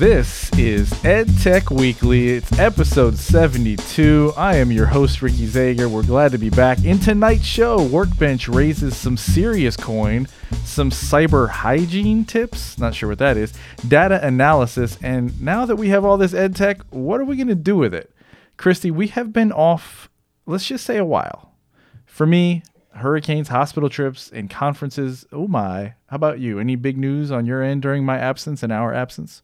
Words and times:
This 0.00 0.50
is 0.54 0.88
EdTech 1.02 1.70
Weekly. 1.70 2.30
It's 2.30 2.58
episode 2.58 3.18
72. 3.18 4.32
I 4.34 4.56
am 4.56 4.72
your 4.72 4.86
host, 4.86 5.20
Ricky 5.20 5.46
Zager. 5.46 5.90
We're 5.90 6.02
glad 6.02 6.32
to 6.32 6.38
be 6.38 6.48
back. 6.48 6.82
In 6.86 6.98
tonight's 6.98 7.44
show, 7.44 7.82
Workbench 7.82 8.48
raises 8.48 8.96
some 8.96 9.18
serious 9.18 9.76
coin, 9.76 10.26
some 10.64 10.88
cyber 10.88 11.50
hygiene 11.50 12.24
tips, 12.24 12.78
not 12.78 12.94
sure 12.94 13.10
what 13.10 13.18
that 13.18 13.36
is, 13.36 13.52
data 13.86 14.26
analysis, 14.26 14.96
and 15.02 15.38
now 15.38 15.66
that 15.66 15.76
we 15.76 15.90
have 15.90 16.02
all 16.02 16.16
this 16.16 16.32
EdTech, 16.32 16.80
what 16.88 17.20
are 17.20 17.26
we 17.26 17.36
going 17.36 17.48
to 17.48 17.54
do 17.54 17.76
with 17.76 17.92
it? 17.92 18.10
Christy, 18.56 18.90
we 18.90 19.08
have 19.08 19.34
been 19.34 19.52
off, 19.52 20.08
let's 20.46 20.66
just 20.66 20.86
say 20.86 20.96
a 20.96 21.04
while. 21.04 21.52
For 22.06 22.26
me, 22.26 22.62
hurricanes, 22.94 23.48
hospital 23.48 23.90
trips, 23.90 24.30
and 24.32 24.48
conferences. 24.48 25.26
Oh 25.30 25.46
my. 25.46 25.92
How 26.06 26.16
about 26.16 26.40
you? 26.40 26.58
Any 26.58 26.76
big 26.76 26.96
news 26.96 27.30
on 27.30 27.44
your 27.44 27.62
end 27.62 27.82
during 27.82 28.02
my 28.02 28.16
absence 28.18 28.62
and 28.62 28.72
our 28.72 28.94
absence? 28.94 29.42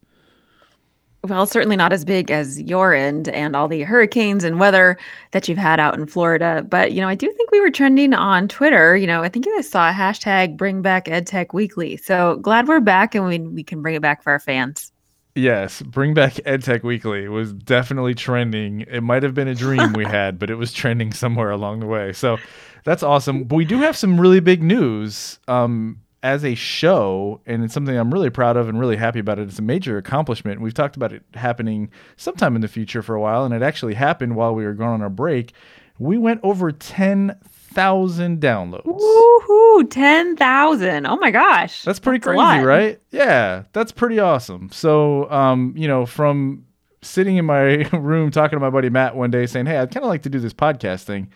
Well, 1.28 1.44
certainly 1.46 1.76
not 1.76 1.92
as 1.92 2.04
big 2.04 2.30
as 2.30 2.60
your 2.60 2.94
end 2.94 3.28
and 3.28 3.56
all 3.56 3.66
the 3.66 3.82
hurricanes 3.82 4.44
and 4.44 4.60
weather 4.60 4.96
that 5.32 5.48
you've 5.48 5.58
had 5.58 5.80
out 5.80 5.98
in 5.98 6.06
Florida. 6.06 6.64
But, 6.68 6.92
you 6.92 7.00
know, 7.00 7.08
I 7.08 7.16
do 7.16 7.32
think 7.32 7.50
we 7.50 7.60
were 7.60 7.70
trending 7.70 8.14
on 8.14 8.46
Twitter. 8.46 8.96
You 8.96 9.08
know, 9.08 9.22
I 9.22 9.28
think 9.28 9.44
you 9.44 9.56
guys 9.56 9.68
saw 9.68 9.92
hashtag 9.92 10.56
bring 10.56 10.82
back 10.82 11.06
EdTech 11.06 11.52
Weekly. 11.52 11.96
So 11.96 12.36
glad 12.36 12.68
we're 12.68 12.80
back 12.80 13.14
and 13.16 13.26
we, 13.26 13.40
we 13.40 13.64
can 13.64 13.82
bring 13.82 13.96
it 13.96 14.02
back 14.02 14.22
for 14.22 14.30
our 14.30 14.38
fans. 14.38 14.92
Yes, 15.34 15.82
bring 15.82 16.14
back 16.14 16.34
EdTech 16.34 16.82
Weekly 16.82 17.28
was 17.28 17.52
definitely 17.52 18.14
trending. 18.14 18.82
It 18.82 19.02
might 19.02 19.22
have 19.22 19.34
been 19.34 19.48
a 19.48 19.54
dream 19.54 19.92
we 19.92 20.04
had, 20.04 20.38
but 20.38 20.48
it 20.48 20.54
was 20.54 20.72
trending 20.72 21.12
somewhere 21.12 21.50
along 21.50 21.80
the 21.80 21.86
way. 21.86 22.12
So 22.12 22.38
that's 22.84 23.02
awesome. 23.02 23.44
But 23.44 23.56
we 23.56 23.64
do 23.64 23.78
have 23.78 23.96
some 23.96 24.20
really 24.20 24.40
big 24.40 24.62
news. 24.62 25.38
Um, 25.48 26.00
as 26.26 26.44
a 26.44 26.56
show, 26.56 27.40
and 27.46 27.62
it's 27.62 27.72
something 27.72 27.96
I'm 27.96 28.12
really 28.12 28.30
proud 28.30 28.56
of 28.56 28.68
and 28.68 28.80
really 28.80 28.96
happy 28.96 29.20
about 29.20 29.38
it. 29.38 29.46
It's 29.46 29.60
a 29.60 29.62
major 29.62 29.96
accomplishment. 29.96 30.60
We've 30.60 30.74
talked 30.74 30.96
about 30.96 31.12
it 31.12 31.22
happening 31.34 31.88
sometime 32.16 32.56
in 32.56 32.62
the 32.62 32.68
future 32.68 33.00
for 33.00 33.14
a 33.14 33.20
while, 33.20 33.44
and 33.44 33.54
it 33.54 33.62
actually 33.62 33.94
happened 33.94 34.34
while 34.34 34.52
we 34.52 34.64
were 34.64 34.74
going 34.74 34.90
on 34.90 35.02
our 35.02 35.08
break. 35.08 35.52
We 36.00 36.18
went 36.18 36.40
over 36.42 36.72
10,000 36.72 38.40
downloads. 38.40 38.84
Woohoo! 38.84 39.88
10,000. 39.88 41.06
Oh 41.06 41.16
my 41.16 41.30
gosh. 41.30 41.84
That's 41.84 42.00
pretty 42.00 42.18
that's 42.18 42.36
crazy, 42.36 42.64
right? 42.64 43.00
Yeah, 43.12 43.62
that's 43.72 43.92
pretty 43.92 44.18
awesome. 44.18 44.68
So, 44.72 45.30
um, 45.30 45.74
you 45.76 45.86
know, 45.86 46.06
from 46.06 46.66
sitting 47.02 47.36
in 47.36 47.44
my 47.44 47.88
room 47.92 48.32
talking 48.32 48.56
to 48.56 48.60
my 48.60 48.70
buddy 48.70 48.90
Matt 48.90 49.14
one 49.14 49.30
day 49.30 49.46
saying, 49.46 49.66
Hey, 49.66 49.78
I'd 49.78 49.92
kind 49.92 50.02
of 50.02 50.08
like 50.08 50.22
to 50.22 50.28
do 50.28 50.40
this 50.40 50.52
podcast 50.52 51.04
thing 51.04 51.30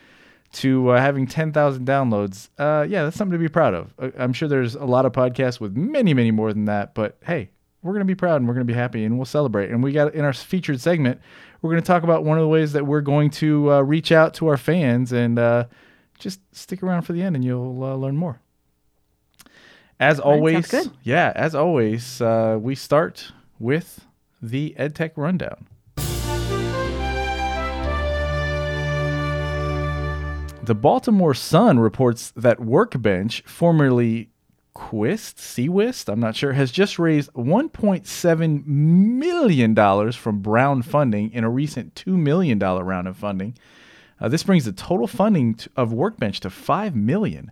to 0.53 0.91
uh, 0.91 1.01
having 1.01 1.27
10,000 1.27 1.87
downloads. 1.87 2.49
Uh, 2.59 2.85
yeah, 2.89 3.05
that's 3.05 3.17
something 3.17 3.33
to 3.33 3.39
be 3.39 3.49
proud 3.49 3.75
of. 3.75 3.95
Uh, 3.99 4.11
I'm 4.19 4.33
sure 4.33 4.49
there's 4.49 4.75
a 4.75 4.85
lot 4.85 5.07
of 5.07 5.13
podcasts 5.13 5.61
with 5.61 5.77
many, 5.77 6.13
many 6.15 6.31
more 6.31 6.53
than 6.53 6.65
that, 6.65 6.95
but 6.95 7.19
hey, 7.25 7.51
we're 7.83 7.93
going 7.93 8.01
to 8.01 8.11
be 8.11 8.17
proud 8.17 8.37
and 8.37 8.49
we're 8.49 8.55
going 8.55 8.67
to 8.67 8.73
be 8.73 8.77
happy 8.77 9.05
and 9.05 9.17
we'll 9.17 9.25
celebrate. 9.25 9.71
And 9.71 9.83
we 9.83 9.93
got 9.93 10.15
in 10.15 10.25
our 10.25 10.33
featured 10.33 10.81
segment, 10.81 11.21
we're 11.63 11.71
going 11.71 11.83
to 11.83 11.87
talk 11.87 12.03
about 12.03 12.25
one 12.25 12.37
of 12.37 12.43
the 12.43 12.49
ways 12.49 12.73
that 12.73 12.87
we're 12.87 13.01
going 13.01 13.31
to 13.31 13.73
uh, 13.73 13.81
reach 13.81 14.13
out 14.13 14.35
to 14.35 14.49
our 14.49 14.57
fans 14.57 15.13
and 15.13 15.39
uh, 15.39 15.65
just 16.19 16.41
stick 16.53 16.83
around 16.83 17.03
for 17.03 17.13
the 17.13 17.23
end 17.23 17.37
and 17.37 17.45
you'll 17.45 17.83
uh, 17.85 17.95
learn 17.95 18.17
more. 18.17 18.41
As 19.99 20.19
always, 20.19 20.75
yeah, 21.03 21.31
as 21.37 21.55
always, 21.55 22.21
we 22.21 22.75
start 22.75 23.33
with 23.59 24.07
the 24.41 24.75
EdTech 24.79 25.13
Rundown. 25.17 25.67
The 30.71 30.77
Baltimore 30.77 31.35
Sun 31.35 31.81
reports 31.81 32.33
that 32.37 32.61
Workbench, 32.61 33.43
formerly 33.43 34.31
Quist, 34.73 35.37
Seawist, 35.37 36.09
I'm 36.09 36.21
not 36.21 36.37
sure, 36.37 36.53
has 36.53 36.71
just 36.71 36.97
raised 36.97 37.33
$1.7 37.33 38.67
million 38.67 40.13
from 40.13 40.39
Brown 40.39 40.83
Funding 40.83 41.33
in 41.33 41.43
a 41.43 41.51
recent 41.51 41.97
$2 41.97 42.17
million 42.17 42.61
round 42.61 43.09
of 43.09 43.17
funding. 43.17 43.59
Uh, 44.21 44.29
this 44.29 44.45
brings 44.45 44.65
the 44.65 44.71
total 44.71 45.09
funding 45.09 45.59
of 45.75 45.93
Workbench 45.93 46.39
to 46.39 46.51
$5 46.51 46.95
million. 46.95 47.51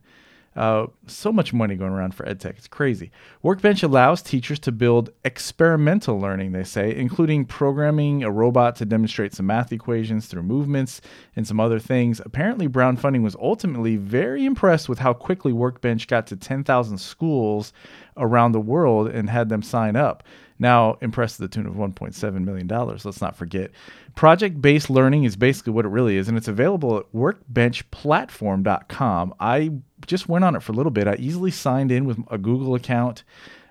Uh, 0.58 0.88
so 1.06 1.30
much 1.30 1.52
money 1.52 1.76
going 1.76 1.92
around 1.92 2.16
for 2.16 2.26
EdTech. 2.26 2.58
It's 2.58 2.66
crazy. 2.66 3.12
Workbench 3.42 3.84
allows 3.84 4.22
teachers 4.22 4.58
to 4.60 4.72
build 4.72 5.10
experimental 5.24 6.18
learning, 6.18 6.50
they 6.50 6.64
say, 6.64 6.92
including 6.96 7.44
programming 7.44 8.24
a 8.24 8.30
robot 8.32 8.74
to 8.76 8.84
demonstrate 8.84 9.32
some 9.32 9.46
math 9.46 9.72
equations 9.72 10.26
through 10.26 10.42
movements 10.42 11.00
and 11.36 11.46
some 11.46 11.60
other 11.60 11.78
things. 11.78 12.20
Apparently, 12.24 12.66
Brown 12.66 12.96
Funding 12.96 13.22
was 13.22 13.36
ultimately 13.36 13.94
very 13.94 14.44
impressed 14.44 14.88
with 14.88 14.98
how 14.98 15.12
quickly 15.12 15.52
Workbench 15.52 16.08
got 16.08 16.26
to 16.26 16.34
10,000 16.34 16.98
schools 16.98 17.72
around 18.16 18.50
the 18.50 18.60
world 18.60 19.06
and 19.06 19.30
had 19.30 19.50
them 19.50 19.62
sign 19.62 19.94
up. 19.94 20.24
Now, 20.58 20.98
impressed 21.00 21.36
to 21.36 21.42
the 21.42 21.48
tune 21.48 21.66
of 21.66 21.74
$1.7 21.74 22.44
million, 22.44 22.66
let's 22.68 23.20
not 23.20 23.36
forget. 23.36 23.70
Project 24.16 24.60
based 24.60 24.90
learning 24.90 25.22
is 25.24 25.36
basically 25.36 25.72
what 25.72 25.84
it 25.84 25.90
really 25.90 26.16
is, 26.16 26.26
and 26.28 26.36
it's 26.36 26.48
available 26.48 26.98
at 26.98 27.04
workbenchplatform.com. 27.14 29.34
I 29.38 29.70
just 30.06 30.28
went 30.28 30.44
on 30.44 30.56
it 30.56 30.62
for 30.62 30.72
a 30.72 30.74
little 30.74 30.90
bit. 30.90 31.06
I 31.06 31.14
easily 31.16 31.52
signed 31.52 31.92
in 31.92 32.04
with 32.04 32.18
a 32.30 32.38
Google 32.38 32.74
account. 32.74 33.22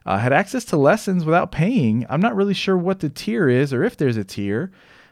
Uh, 0.05 0.17
had 0.17 0.31
access 0.31 0.63
to 0.63 0.77
lessons 0.77 1.25
without 1.25 1.51
paying. 1.51 2.05
I'm 2.09 2.21
not 2.21 2.37
really 2.37 2.53
sure 2.53 2.77
what 2.77 3.01
the 3.01 3.09
tier 3.09 3.49
is 3.49 3.73
or 3.73 3.83
if 3.83 3.97
there's 3.97 4.15
a 4.15 4.23
tier, 4.23 4.71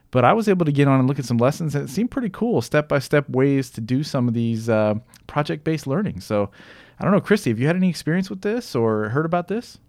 but 0.09 0.23
I 0.23 0.31
was 0.31 0.47
able 0.47 0.65
to 0.65 0.71
get 0.71 0.87
on 0.87 0.99
and 0.99 1.07
look 1.09 1.19
at 1.19 1.25
some 1.25 1.37
lessons, 1.37 1.75
and 1.75 1.83
it 1.83 1.91
seemed 1.91 2.11
pretty 2.11 2.29
cool, 2.29 2.61
step 2.61 2.87
by 2.87 2.99
step 2.99 3.29
ways 3.29 3.69
to 3.71 3.81
do 3.81 4.03
some 4.03 4.29
of 4.29 4.33
these 4.33 4.69
uh, 4.69 4.93
project 5.27 5.65
based 5.65 5.85
learning. 5.85 6.21
So, 6.21 6.49
I 6.97 7.03
don't 7.03 7.11
know, 7.11 7.19
Christy, 7.19 7.49
have 7.49 7.59
you 7.59 7.67
had 7.67 7.75
any 7.75 7.89
experience 7.89 8.29
with 8.29 8.41
this 8.41 8.73
or 8.73 9.09
heard 9.09 9.25
about 9.25 9.49
this? 9.49 9.79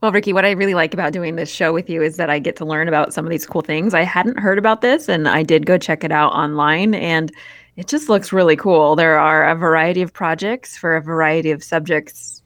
Well, 0.00 0.12
Ricky, 0.12 0.32
what 0.32 0.46
I 0.46 0.52
really 0.52 0.72
like 0.72 0.94
about 0.94 1.12
doing 1.12 1.36
this 1.36 1.50
show 1.50 1.74
with 1.74 1.90
you 1.90 2.00
is 2.02 2.16
that 2.16 2.30
I 2.30 2.38
get 2.38 2.56
to 2.56 2.64
learn 2.64 2.88
about 2.88 3.12
some 3.12 3.26
of 3.26 3.30
these 3.30 3.44
cool 3.44 3.60
things. 3.60 3.92
I 3.92 4.00
hadn't 4.00 4.38
heard 4.38 4.56
about 4.56 4.80
this 4.80 5.10
and 5.10 5.28
I 5.28 5.42
did 5.42 5.66
go 5.66 5.76
check 5.76 6.04
it 6.04 6.10
out 6.10 6.32
online 6.32 6.94
and 6.94 7.30
it 7.76 7.86
just 7.86 8.08
looks 8.08 8.32
really 8.32 8.56
cool. 8.56 8.96
There 8.96 9.18
are 9.18 9.46
a 9.46 9.54
variety 9.54 10.00
of 10.00 10.10
projects 10.10 10.74
for 10.74 10.96
a 10.96 11.02
variety 11.02 11.50
of 11.50 11.62
subjects 11.62 12.42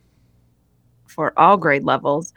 for 1.07 1.33
all 1.39 1.57
grade 1.57 1.85
levels. 1.85 2.35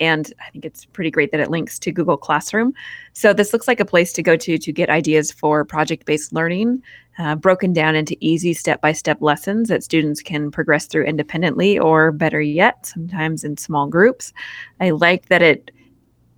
And 0.00 0.32
I 0.44 0.50
think 0.50 0.64
it's 0.64 0.86
pretty 0.86 1.10
great 1.10 1.30
that 1.30 1.40
it 1.40 1.50
links 1.50 1.78
to 1.80 1.92
Google 1.92 2.16
Classroom. 2.16 2.72
So 3.12 3.32
this 3.32 3.52
looks 3.52 3.68
like 3.68 3.80
a 3.80 3.84
place 3.84 4.12
to 4.14 4.22
go 4.22 4.36
to 4.36 4.58
to 4.58 4.72
get 4.72 4.88
ideas 4.88 5.30
for 5.30 5.64
project 5.64 6.06
based 6.06 6.32
learning, 6.32 6.82
uh, 7.18 7.36
broken 7.36 7.72
down 7.72 7.94
into 7.94 8.16
easy 8.20 8.54
step 8.54 8.80
by 8.80 8.92
step 8.92 9.18
lessons 9.20 9.68
that 9.68 9.84
students 9.84 10.22
can 10.22 10.50
progress 10.50 10.86
through 10.86 11.04
independently 11.04 11.78
or 11.78 12.12
better 12.12 12.40
yet, 12.40 12.86
sometimes 12.86 13.44
in 13.44 13.56
small 13.56 13.86
groups. 13.86 14.32
I 14.80 14.90
like 14.90 15.26
that 15.26 15.42
it 15.42 15.70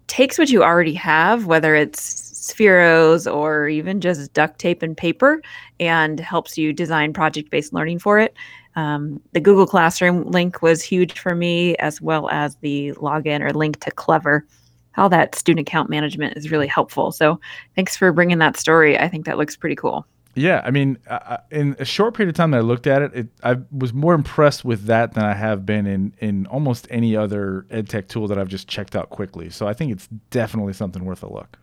takes 0.09 0.39
what 0.39 0.51
you 0.51 0.63
already 0.63 0.95
have, 0.95 1.47
whether 1.47 1.75
it's 1.75 2.32
Spheros 2.43 3.33
or 3.33 3.69
even 3.69 4.01
just 4.01 4.33
duct 4.35 4.59
tape 4.59 4.83
and 4.83 4.97
paper, 4.97 5.41
and 5.81 6.21
helps 6.21 6.59
you 6.59 6.73
design 6.73 7.13
project 7.13 7.51
based 7.51 7.73
learning 7.73 8.01
for 8.01 8.19
it. 8.19 8.35
Um, 8.75 9.21
the 9.33 9.41
Google 9.41 9.67
Classroom 9.67 10.31
link 10.31 10.61
was 10.61 10.83
huge 10.83 11.19
for 11.19 11.35
me, 11.35 11.77
as 11.77 12.01
well 12.01 12.29
as 12.31 12.57
the 12.57 12.93
login 12.95 13.41
or 13.41 13.53
link 13.53 13.81
to 13.81 13.91
Clever. 13.91 14.47
How 14.93 15.09
that 15.09 15.35
student 15.35 15.67
account 15.67 15.89
management 15.89 16.37
is 16.37 16.51
really 16.51 16.67
helpful. 16.67 17.13
So, 17.13 17.41
thanks 17.77 17.97
for 17.97 18.13
bringing 18.13 18.39
that 18.39 18.59
story. 18.59 18.99
I 18.99 19.09
think 19.09 19.25
that 19.25 19.39
looks 19.39 19.57
pretty 19.57 19.77
cool. 19.77 20.07
Yeah, 20.35 20.63
I 20.65 20.71
mean, 20.71 20.99
uh, 21.09 21.39
in 21.51 21.77
a 21.79 21.85
short 21.85 22.15
period 22.15 22.31
of 22.31 22.37
time 22.37 22.53
that 22.53 22.59
I 22.59 22.61
looked 22.61 22.87
at 22.87 23.03
it, 23.03 23.15
it, 23.15 23.29
I 23.43 23.59
was 23.71 23.93
more 23.93 24.15
impressed 24.15 24.65
with 24.65 24.85
that 24.87 25.13
than 25.13 25.25
I 25.25 25.35
have 25.35 25.67
been 25.67 25.87
in 25.87 26.15
in 26.19 26.47
almost 26.47 26.87
any 26.91 27.15
other 27.15 27.67
edtech 27.71 28.09
tool 28.09 28.27
that 28.29 28.39
I've 28.39 28.49
just 28.49 28.67
checked 28.67 28.97
out 28.97 29.11
quickly. 29.11 29.51
So 29.51 29.69
I 29.69 29.75
think 29.75 29.93
it's 29.93 30.09
definitely 30.31 30.73
something 30.73 31.05
worth 31.05 31.23
a 31.23 31.33
look. 31.33 31.59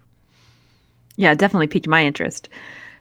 Yeah, 1.19 1.35
definitely 1.35 1.67
piqued 1.67 1.85
my 1.85 2.05
interest. 2.05 2.47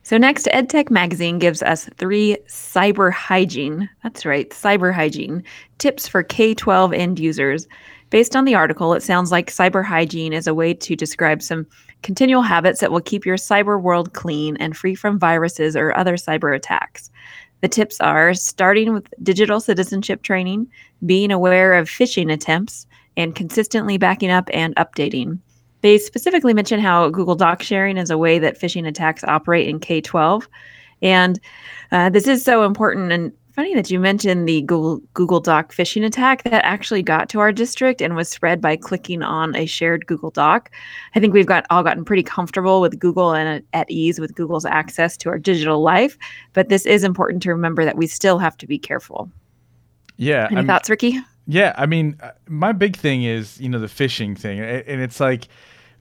So, 0.03 0.19
next, 0.19 0.47
EdTech 0.47 0.91
Magazine 0.91 1.39
gives 1.39 1.62
us 1.62 1.89
three 1.99 2.37
cyber 2.49 3.12
hygiene, 3.12 3.88
that's 4.03 4.26
right, 4.26 4.50
cyber 4.50 4.93
hygiene 4.93 5.44
tips 5.79 6.09
for 6.09 6.25
K 6.25 6.53
12 6.53 6.93
end 6.93 7.20
users. 7.20 7.69
Based 8.11 8.35
on 8.35 8.44
the 8.44 8.56
article, 8.56 8.93
it 8.93 9.05
sounds 9.05 9.31
like 9.31 9.53
cyber 9.53 9.85
hygiene 9.85 10.32
is 10.32 10.49
a 10.49 10.55
way 10.55 10.75
to 10.75 10.97
describe 10.97 11.43
some 11.43 11.65
continual 12.03 12.43
habits 12.43 12.81
that 12.81 12.91
will 12.91 13.00
keep 13.00 13.25
your 13.25 13.37
cyber 13.37 13.81
world 13.81 14.15
clean 14.15 14.56
and 14.56 14.76
free 14.76 14.97
from 14.97 15.20
viruses 15.20 15.76
or 15.76 15.97
other 15.97 16.17
cyber 16.17 16.56
attacks. 16.56 17.12
The 17.61 17.69
tips 17.69 18.00
are 18.00 18.35
starting 18.35 18.93
with 18.93 19.06
digital 19.23 19.61
citizenship 19.61 20.23
training, 20.23 20.67
being 21.06 21.31
aware 21.31 21.75
of 21.75 21.88
phishing 21.88 22.32
attempts, 22.32 22.85
and 23.17 23.37
consistently 23.37 23.97
backing 23.97 24.31
up 24.31 24.50
and 24.53 24.75
updating. 24.75 25.38
They 25.81 25.99
specifically 25.99 26.55
mention 26.55 26.81
how 26.81 27.09
Google 27.11 27.37
Doc 27.37 27.63
sharing 27.63 27.97
is 27.97 28.11
a 28.11 28.19
way 28.19 28.39
that 28.39 28.61
phishing 28.61 28.87
attacks 28.87 29.25
operate 29.25 29.69
in 29.69 29.81
K 29.81 30.01
12. 30.01 30.49
And 31.03 31.39
uh, 31.93 32.11
this 32.11 32.27
is 32.27 32.45
so 32.45 32.65
important 32.65 33.13
and 33.13 33.33
funny 33.59 33.75
that 33.75 33.91
you 33.91 33.99
mentioned 33.99 34.49
the 34.49 34.63
Google, 34.63 35.01
Google 35.15 35.41
Doc 35.41 35.75
phishing 35.75 36.07
attack 36.07 36.45
that 36.45 36.65
actually 36.65 37.03
got 37.03 37.29
to 37.31 37.41
our 37.41 37.51
district 37.51 38.01
and 38.01 38.15
was 38.15 38.29
spread 38.29 38.61
by 38.61 38.77
clicking 38.77 39.21
on 39.21 39.57
a 39.57 39.67
shared 39.67 40.07
Google 40.07 40.31
Doc. 40.31 40.71
I 41.17 41.21
think 41.21 41.35
we've 41.35 41.45
got 41.45 41.67
all 41.69 41.83
gotten 41.83 42.05
pretty 42.05 42.23
comfortable 42.23 42.81
with 42.81 43.01
Google 43.01 43.35
and 43.35 43.65
at 43.73 43.91
ease 43.91 44.21
with 44.21 44.37
Google's 44.37 44.65
access 44.65 45.17
to 45.17 45.29
our 45.29 45.41
digital 45.41 45.83
life, 45.83 46.17
but 46.53 46.69
this 46.69 46.87
is 46.87 47.03
important 47.03 47.43
to 47.43 47.51
remember 47.51 47.85
that 47.85 47.97
we 47.97 48.07
still 48.07 48.39
have 48.39 48.57
to 48.59 48.67
be 48.69 48.79
careful. 48.79 49.29
Yeah. 50.19 50.47
Any 50.53 50.59
I'm, 50.59 50.67
thoughts, 50.69 50.89
Ricky? 50.89 51.19
Yeah, 51.50 51.75
I 51.79 51.87
mean, 51.87 52.19
uh, 52.23 52.33
my 52.47 52.73
big 52.73 52.95
thing 52.95 53.23
is 53.25 53.59
you 53.59 53.71
know 53.71 53.79
the 53.79 53.87
phishing 53.87 54.39
thing, 54.39 54.61
and 54.61 55.00
it's 55.00 55.19
like 55.19 55.49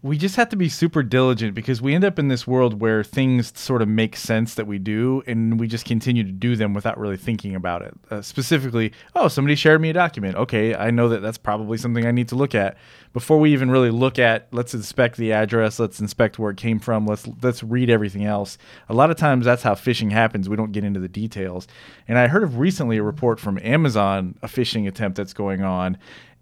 we 0.07 0.17
just 0.17 0.37
have 0.37 0.47
to 0.49 0.55
be 0.55 0.69
super 0.69 1.03
diligent 1.03 1.53
because 1.53 1.81
we 1.81 1.93
end 1.93 2.05
up 2.05 2.17
in 2.17 2.29
this 2.29 2.47
world 2.47 2.79
where 2.79 3.03
things 3.03 3.51
sort 3.59 3.81
of 3.81 3.87
make 3.89 4.15
sense 4.15 4.55
that 4.55 4.65
we 4.65 4.79
do 4.79 5.21
and 5.27 5.59
we 5.59 5.67
just 5.67 5.85
continue 5.85 6.23
to 6.23 6.31
do 6.31 6.55
them 6.55 6.73
without 6.73 6.97
really 6.97 7.17
thinking 7.17 7.53
about 7.55 7.81
it. 7.81 7.93
Uh, 8.09 8.21
specifically 8.21 8.93
oh 9.15 9.27
somebody 9.27 9.55
shared 9.55 9.81
me 9.81 9.89
a 9.89 9.93
document. 9.93 10.35
Okay 10.35 10.73
i 10.73 10.89
know 10.89 11.09
that 11.09 11.21
that's 11.21 11.37
probably 11.37 11.77
something 11.77 12.05
i 12.05 12.11
need 12.11 12.29
to 12.29 12.35
look 12.35 12.55
at. 12.55 12.77
Before 13.11 13.37
we 13.37 13.51
even 13.51 13.69
really 13.69 13.91
look 13.91 14.17
at 14.17 14.47
let's 14.51 14.73
inspect 14.73 15.17
the 15.17 15.33
address 15.33 15.77
let's 15.77 15.99
inspect 15.99 16.39
where 16.39 16.51
it 16.51 16.57
came 16.57 16.79
from 16.79 17.05
let's 17.05 17.27
let's 17.41 17.61
read 17.61 17.89
everything 17.89 18.23
else. 18.23 18.57
A 18.87 18.93
lot 18.93 19.11
of 19.11 19.17
times 19.17 19.45
that's 19.45 19.63
how 19.63 19.75
phishing 19.75 20.11
happens. 20.11 20.47
We 20.47 20.55
don't 20.55 20.71
get 20.71 20.85
into 20.85 21.01
the 21.01 21.09
details. 21.09 21.67
And 22.07 22.17
i 22.17 22.27
heard 22.27 22.43
of 22.43 22.59
recently 22.59 22.97
a 22.97 23.03
report 23.03 23.39
from 23.39 23.59
amazon 23.61 24.37
a 24.41 24.47
phishing 24.47 24.87
attempt 24.87 25.17
that's 25.17 25.33
going 25.33 25.63
on 25.63 25.97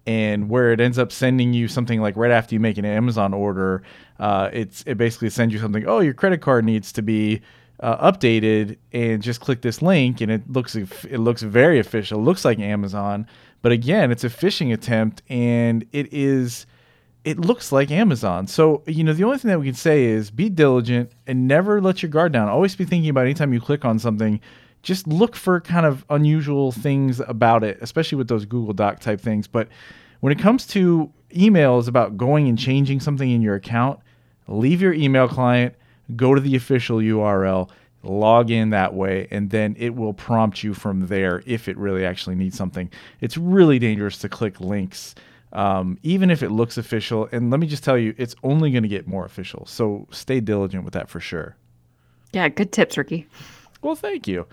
and 0.06 0.48
where 0.48 0.72
it 0.72 0.80
ends 0.80 0.98
up 0.98 1.10
sending 1.10 1.52
you 1.52 1.66
something 1.66 2.00
like 2.00 2.16
right 2.16 2.30
after 2.30 2.54
you 2.54 2.60
make 2.60 2.78
an 2.78 2.84
Amazon 2.84 3.34
order, 3.34 3.82
uh, 4.20 4.48
it's 4.52 4.84
it 4.86 4.96
basically 4.96 5.30
sends 5.30 5.52
you 5.52 5.60
something. 5.60 5.86
Oh, 5.86 6.00
your 6.00 6.14
credit 6.14 6.40
card 6.40 6.64
needs 6.64 6.92
to 6.92 7.02
be 7.02 7.42
uh, 7.80 8.10
updated, 8.10 8.78
and 8.92 9.22
just 9.22 9.40
click 9.40 9.62
this 9.62 9.82
link, 9.82 10.20
and 10.20 10.30
it 10.30 10.50
looks 10.50 10.76
it 10.76 11.18
looks 11.18 11.42
very 11.42 11.78
official. 11.78 12.20
It 12.20 12.22
looks 12.22 12.44
like 12.44 12.58
Amazon, 12.58 13.26
but 13.62 13.72
again, 13.72 14.10
it's 14.10 14.24
a 14.24 14.30
phishing 14.30 14.72
attempt, 14.72 15.22
and 15.28 15.84
it 15.92 16.12
is. 16.12 16.66
It 17.24 17.40
looks 17.40 17.72
like 17.72 17.90
Amazon. 17.90 18.46
So, 18.46 18.84
you 18.86 19.02
know, 19.02 19.12
the 19.12 19.24
only 19.24 19.38
thing 19.38 19.48
that 19.48 19.58
we 19.58 19.66
can 19.66 19.74
say 19.74 20.04
is 20.04 20.30
be 20.30 20.48
diligent 20.48 21.10
and 21.26 21.48
never 21.48 21.80
let 21.80 22.00
your 22.00 22.08
guard 22.08 22.30
down. 22.30 22.48
Always 22.48 22.76
be 22.76 22.84
thinking 22.84 23.10
about 23.10 23.22
anytime 23.22 23.52
you 23.52 23.60
click 23.60 23.84
on 23.84 23.98
something, 23.98 24.40
just 24.86 25.08
look 25.08 25.34
for 25.34 25.60
kind 25.60 25.84
of 25.84 26.04
unusual 26.10 26.70
things 26.70 27.18
about 27.18 27.64
it, 27.64 27.76
especially 27.80 28.16
with 28.16 28.28
those 28.28 28.44
Google 28.44 28.72
Doc 28.72 29.00
type 29.00 29.20
things. 29.20 29.48
But 29.48 29.66
when 30.20 30.32
it 30.32 30.38
comes 30.38 30.64
to 30.68 31.12
emails 31.34 31.88
about 31.88 32.16
going 32.16 32.48
and 32.48 32.56
changing 32.56 33.00
something 33.00 33.28
in 33.28 33.42
your 33.42 33.56
account, 33.56 33.98
leave 34.46 34.80
your 34.80 34.92
email 34.92 35.26
client, 35.26 35.74
go 36.14 36.36
to 36.36 36.40
the 36.40 36.54
official 36.54 36.98
URL, 36.98 37.68
log 38.04 38.52
in 38.52 38.70
that 38.70 38.94
way, 38.94 39.26
and 39.32 39.50
then 39.50 39.74
it 39.76 39.96
will 39.96 40.14
prompt 40.14 40.62
you 40.62 40.72
from 40.72 41.08
there 41.08 41.42
if 41.46 41.66
it 41.66 41.76
really 41.76 42.06
actually 42.06 42.36
needs 42.36 42.56
something. 42.56 42.88
It's 43.20 43.36
really 43.36 43.80
dangerous 43.80 44.18
to 44.18 44.28
click 44.28 44.60
links. 44.60 45.16
Um, 45.52 45.98
even 46.04 46.30
if 46.30 46.44
it 46.44 46.50
looks 46.50 46.78
official, 46.78 47.28
and 47.32 47.50
let 47.50 47.58
me 47.58 47.66
just 47.66 47.82
tell 47.82 47.98
you, 47.98 48.14
it's 48.18 48.36
only 48.44 48.70
going 48.70 48.84
to 48.84 48.88
get 48.88 49.08
more 49.08 49.24
official. 49.24 49.66
So 49.66 50.06
stay 50.12 50.38
diligent 50.38 50.84
with 50.84 50.94
that 50.94 51.08
for 51.08 51.18
sure. 51.18 51.56
Yeah, 52.32 52.48
good 52.48 52.70
tips, 52.70 52.96
Ricky. 52.96 53.26
Well, 53.82 53.94
thank 53.94 54.26
you. 54.26 54.46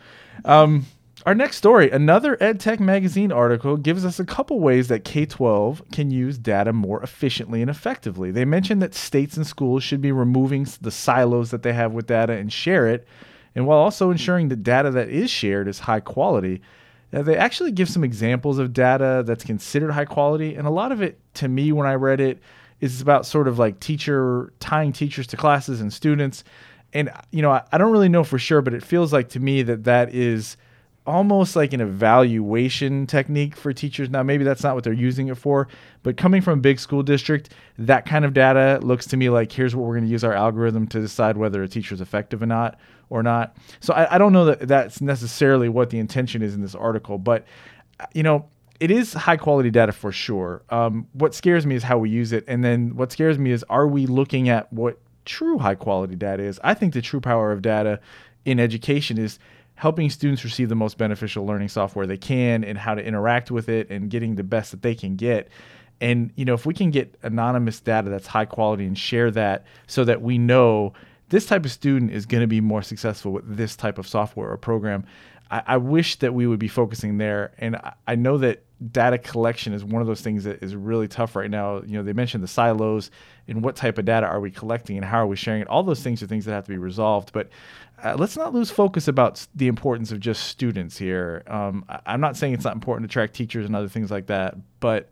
Um, 0.45 0.85
our 1.25 1.33
next 1.35 1.55
story, 1.55 1.89
another 1.89 2.35
EdTech 2.37 2.81
magazine 2.81 3.31
article, 3.31 3.77
gives 3.77 4.03
us 4.03 4.19
a 4.19 4.25
couple 4.25 4.59
ways 4.59 4.89
that 4.89 5.05
K 5.05 5.25
12 5.25 5.81
can 5.91 6.11
use 6.11 6.37
data 6.37 6.73
more 6.73 7.01
efficiently 7.01 7.61
and 7.61 7.69
effectively. 7.69 8.29
They 8.29 8.43
mention 8.43 8.79
that 8.79 8.93
states 8.93 9.37
and 9.37 9.47
schools 9.47 9.83
should 9.83 10.01
be 10.01 10.11
removing 10.11 10.67
the 10.81 10.91
silos 10.91 11.51
that 11.51 11.63
they 11.63 11.71
have 11.73 11.93
with 11.93 12.07
data 12.07 12.33
and 12.33 12.51
share 12.51 12.87
it, 12.87 13.07
and 13.55 13.65
while 13.65 13.77
also 13.77 14.11
ensuring 14.11 14.49
that 14.49 14.63
data 14.63 14.91
that 14.91 15.07
is 15.07 15.29
shared 15.29 15.67
is 15.69 15.79
high 15.79 16.01
quality. 16.01 16.61
Now, 17.13 17.21
they 17.21 17.37
actually 17.37 17.71
give 17.71 17.89
some 17.89 18.03
examples 18.03 18.57
of 18.57 18.73
data 18.73 19.23
that's 19.25 19.45
considered 19.45 19.91
high 19.91 20.05
quality, 20.05 20.55
and 20.55 20.67
a 20.67 20.71
lot 20.71 20.91
of 20.91 21.01
it, 21.01 21.19
to 21.35 21.47
me, 21.47 21.71
when 21.71 21.87
I 21.87 21.93
read 21.93 22.19
it, 22.19 22.39
is 22.81 22.99
about 22.99 23.25
sort 23.25 23.47
of 23.47 23.57
like 23.57 23.79
teacher 23.79 24.51
tying 24.59 24.91
teachers 24.91 25.27
to 25.27 25.37
classes 25.37 25.79
and 25.79 25.93
students 25.93 26.43
and 26.93 27.11
you 27.31 27.41
know, 27.41 27.51
I, 27.51 27.63
I 27.71 27.77
don't 27.77 27.91
really 27.91 28.09
know 28.09 28.23
for 28.23 28.39
sure, 28.39 28.61
but 28.61 28.73
it 28.73 28.83
feels 28.83 29.11
like 29.11 29.29
to 29.29 29.39
me 29.39 29.63
that 29.63 29.83
that 29.83 30.13
is 30.13 30.57
almost 31.05 31.55
like 31.55 31.73
an 31.73 31.81
evaluation 31.81 33.05
technique 33.07 33.55
for 33.55 33.73
teachers. 33.73 34.09
Now, 34.09 34.23
maybe 34.23 34.43
that's 34.43 34.63
not 34.63 34.75
what 34.75 34.83
they're 34.83 34.93
using 34.93 35.27
it 35.27 35.35
for, 35.35 35.67
but 36.01 36.15
coming 36.17 36.41
from 36.41 36.59
a 36.59 36.61
big 36.61 36.79
school 36.79 37.03
district, 37.03 37.53
that 37.77 38.05
kind 38.05 38.23
of 38.23 38.33
data 38.33 38.79
looks 38.81 39.05
to 39.07 39.17
me 39.17 39.29
like 39.29 39.51
here's 39.51 39.75
what 39.75 39.85
we're 39.85 39.95
going 39.95 40.05
to 40.05 40.11
use 40.11 40.23
our 40.23 40.33
algorithm 40.33 40.87
to 40.87 41.01
decide 41.01 41.35
whether 41.35 41.61
a 41.61 41.67
teacher 41.67 41.93
is 41.93 42.01
effective 42.01 42.41
or 42.41 42.45
not 42.45 42.79
or 43.09 43.21
not. 43.21 43.57
So 43.79 43.93
I, 43.93 44.15
I, 44.15 44.17
don't 44.17 44.33
know 44.33 44.45
that 44.45 44.61
that's 44.61 45.01
necessarily 45.01 45.69
what 45.69 45.89
the 45.89 45.99
intention 45.99 46.41
is 46.41 46.55
in 46.55 46.61
this 46.61 46.75
article, 46.75 47.17
but 47.17 47.45
you 48.13 48.23
know. 48.23 48.47
It 48.79 48.91
is 48.91 49.13
high 49.13 49.37
quality 49.37 49.69
data 49.69 49.93
for 49.93 50.11
sure. 50.11 50.61
Um, 50.69 51.07
what 51.13 51.33
scares 51.33 51.65
me 51.65 51.75
is 51.75 51.83
how 51.83 51.99
we 51.99 52.09
use 52.09 52.33
it. 52.33 52.43
And 52.49 52.65
then 52.65 52.97
what 52.97 53.13
scares 53.13 53.37
me 53.37 53.51
is 53.51 53.63
are 53.69 53.87
we 53.87 54.07
looking 54.07 54.49
at 54.49 54.73
what 54.73 54.99
true 55.25 55.57
high 55.57 55.75
quality 55.75 56.15
data 56.15 56.43
is. 56.43 56.59
I 56.63 56.73
think 56.73 56.93
the 56.93 57.01
true 57.01 57.21
power 57.21 57.51
of 57.51 57.61
data 57.61 57.99
in 58.45 58.59
education 58.59 59.17
is 59.17 59.39
helping 59.75 60.09
students 60.09 60.43
receive 60.43 60.69
the 60.69 60.75
most 60.75 60.97
beneficial 60.97 61.45
learning 61.45 61.69
software 61.69 62.05
they 62.05 62.17
can 62.17 62.63
and 62.63 62.77
how 62.77 62.93
to 62.93 63.03
interact 63.03 63.51
with 63.51 63.69
it 63.69 63.89
and 63.89 64.09
getting 64.09 64.35
the 64.35 64.43
best 64.43 64.71
that 64.71 64.81
they 64.81 64.95
can 64.95 65.15
get. 65.15 65.49
And 65.99 66.31
you 66.35 66.45
know, 66.45 66.53
if 66.53 66.65
we 66.65 66.73
can 66.73 66.91
get 66.91 67.17
anonymous 67.23 67.79
data 67.79 68.09
that's 68.09 68.27
high 68.27 68.45
quality 68.45 68.85
and 68.85 68.97
share 68.97 69.31
that 69.31 69.65
so 69.87 70.03
that 70.03 70.21
we 70.21 70.37
know 70.37 70.93
this 71.29 71.45
type 71.45 71.65
of 71.65 71.71
student 71.71 72.11
is 72.11 72.25
going 72.25 72.41
to 72.41 72.47
be 72.47 72.61
more 72.61 72.81
successful 72.81 73.31
with 73.31 73.57
this 73.57 73.75
type 73.75 73.97
of 73.97 74.07
software 74.07 74.51
or 74.51 74.57
program, 74.57 75.05
I, 75.49 75.63
I 75.65 75.77
wish 75.77 76.17
that 76.17 76.33
we 76.33 76.45
would 76.45 76.59
be 76.59 76.67
focusing 76.67 77.17
there. 77.17 77.53
And 77.57 77.77
I, 77.77 77.93
I 78.07 78.15
know 78.15 78.37
that 78.39 78.63
data 78.91 79.17
collection 79.17 79.73
is 79.73 79.83
one 79.83 80.01
of 80.01 80.07
those 80.07 80.21
things 80.21 80.43
that 80.43 80.61
is 80.63 80.75
really 80.75 81.07
tough 81.07 81.35
right 81.35 81.49
now. 81.49 81.81
You 81.81 81.97
know, 81.97 82.03
they 82.03 82.13
mentioned 82.13 82.43
the 82.43 82.47
silos 82.47 83.11
and 83.47 83.63
what 83.63 83.75
type 83.75 83.97
of 83.97 84.05
data 84.05 84.25
are 84.25 84.39
we 84.39 84.51
collecting 84.51 84.97
and 84.97 85.05
how 85.05 85.19
are 85.19 85.27
we 85.27 85.35
sharing 85.35 85.61
it. 85.61 85.67
All 85.67 85.83
those 85.83 86.01
things 86.01 86.21
are 86.23 86.27
things 86.27 86.45
that 86.45 86.51
have 86.51 86.65
to 86.65 86.71
be 86.71 86.77
resolved. 86.77 87.31
But 87.33 87.49
uh, 88.03 88.15
let's 88.17 88.35
not 88.35 88.53
lose 88.53 88.69
focus 88.69 89.07
about 89.07 89.45
the 89.55 89.67
importance 89.67 90.11
of 90.11 90.19
just 90.19 90.43
students 90.47 90.97
here. 90.97 91.43
Um, 91.47 91.85
I, 91.87 92.13
am 92.13 92.21
not 92.21 92.35
saying 92.35 92.53
it's 92.53 92.65
not 92.65 92.75
important 92.75 93.09
to 93.09 93.13
track 93.13 93.33
teachers 93.33 93.65
and 93.65 93.75
other 93.75 93.87
things 93.87 94.11
like 94.11 94.27
that, 94.27 94.55
but 94.79 95.09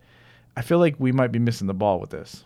I 0.56 0.62
feel 0.62 0.78
like 0.78 0.96
we 0.98 1.12
might 1.12 1.32
be 1.32 1.38
missing 1.38 1.66
the 1.66 1.74
ball 1.74 2.00
with 2.00 2.10
this. 2.10 2.44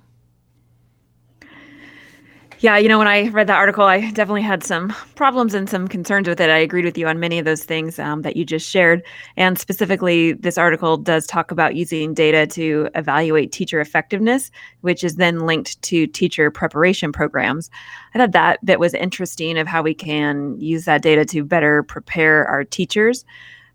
Yeah, 2.60 2.78
you 2.78 2.88
know, 2.88 2.98
when 2.98 3.06
I 3.06 3.28
read 3.28 3.48
that 3.48 3.58
article, 3.58 3.84
I 3.84 4.10
definitely 4.12 4.40
had 4.40 4.64
some 4.64 4.88
problems 5.14 5.52
and 5.52 5.68
some 5.68 5.86
concerns 5.86 6.26
with 6.26 6.40
it. 6.40 6.48
I 6.48 6.56
agreed 6.56 6.86
with 6.86 6.96
you 6.96 7.06
on 7.06 7.20
many 7.20 7.38
of 7.38 7.44
those 7.44 7.64
things 7.64 7.98
um, 7.98 8.22
that 8.22 8.34
you 8.34 8.46
just 8.46 8.66
shared. 8.66 9.02
And 9.36 9.58
specifically, 9.58 10.32
this 10.32 10.56
article 10.56 10.96
does 10.96 11.26
talk 11.26 11.50
about 11.50 11.76
using 11.76 12.14
data 12.14 12.46
to 12.54 12.88
evaluate 12.94 13.52
teacher 13.52 13.78
effectiveness, 13.78 14.50
which 14.80 15.04
is 15.04 15.16
then 15.16 15.40
linked 15.40 15.80
to 15.82 16.06
teacher 16.06 16.50
preparation 16.50 17.12
programs. 17.12 17.70
I 18.14 18.18
thought 18.18 18.32
that 18.32 18.64
bit 18.64 18.80
was 18.80 18.94
interesting 18.94 19.58
of 19.58 19.66
how 19.66 19.82
we 19.82 19.92
can 19.92 20.58
use 20.58 20.86
that 20.86 21.02
data 21.02 21.26
to 21.26 21.44
better 21.44 21.82
prepare 21.82 22.46
our 22.46 22.64
teachers. 22.64 23.26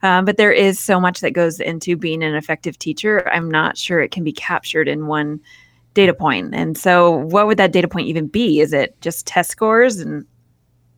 Um, 0.02 0.26
but 0.26 0.38
there 0.38 0.52
is 0.52 0.80
so 0.80 1.00
much 1.00 1.20
that 1.20 1.34
goes 1.34 1.60
into 1.60 1.96
being 1.96 2.24
an 2.24 2.34
effective 2.34 2.80
teacher. 2.80 3.30
I'm 3.30 3.52
not 3.52 3.78
sure 3.78 4.00
it 4.00 4.10
can 4.10 4.24
be 4.24 4.34
captured 4.34 4.88
in 4.88 5.06
one 5.06 5.40
data 5.94 6.14
point. 6.14 6.54
And 6.54 6.78
so, 6.78 7.12
what 7.12 7.48
would 7.48 7.58
that 7.58 7.72
data 7.72 7.88
point 7.88 8.08
even 8.08 8.28
be? 8.28 8.60
Is 8.60 8.74
it 8.74 9.00
just 9.02 9.28
test 9.28 9.52
scores? 9.52 10.00
And 10.00 10.26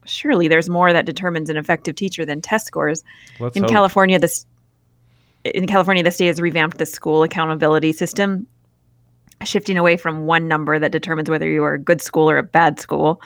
surely 0.06 0.48
there's 0.48 0.70
more 0.70 0.94
that 0.94 1.06
determines 1.06 1.50
an 1.50 1.58
effective 1.58 1.96
teacher 1.96 2.26
than 2.26 2.42
test 2.42 2.68
scores. 2.68 3.04
Let's 3.40 3.56
in 3.56 3.64
hope. 3.64 3.72
California, 3.72 4.20
this 4.20 4.46
in 5.44 5.68
California, 5.68 6.04
the 6.04 6.12
state 6.12 6.28
has 6.28 6.40
revamped 6.40 6.78
the 6.78 6.86
school 6.86 7.24
accountability 7.24 7.92
system, 7.92 8.48
shifting 9.44 9.78
away 9.78 9.98
from 9.98 10.26
one 10.26 10.48
number 10.48 10.80
that 10.80 10.92
determines 10.92 11.30
whether 11.30 11.50
you 11.50 11.64
are 11.64 11.74
a 11.74 11.80
good 11.80 12.02
school 12.02 12.30
or 12.30 12.38
a 12.38 12.44
bad 12.44 12.80
school 12.80 13.22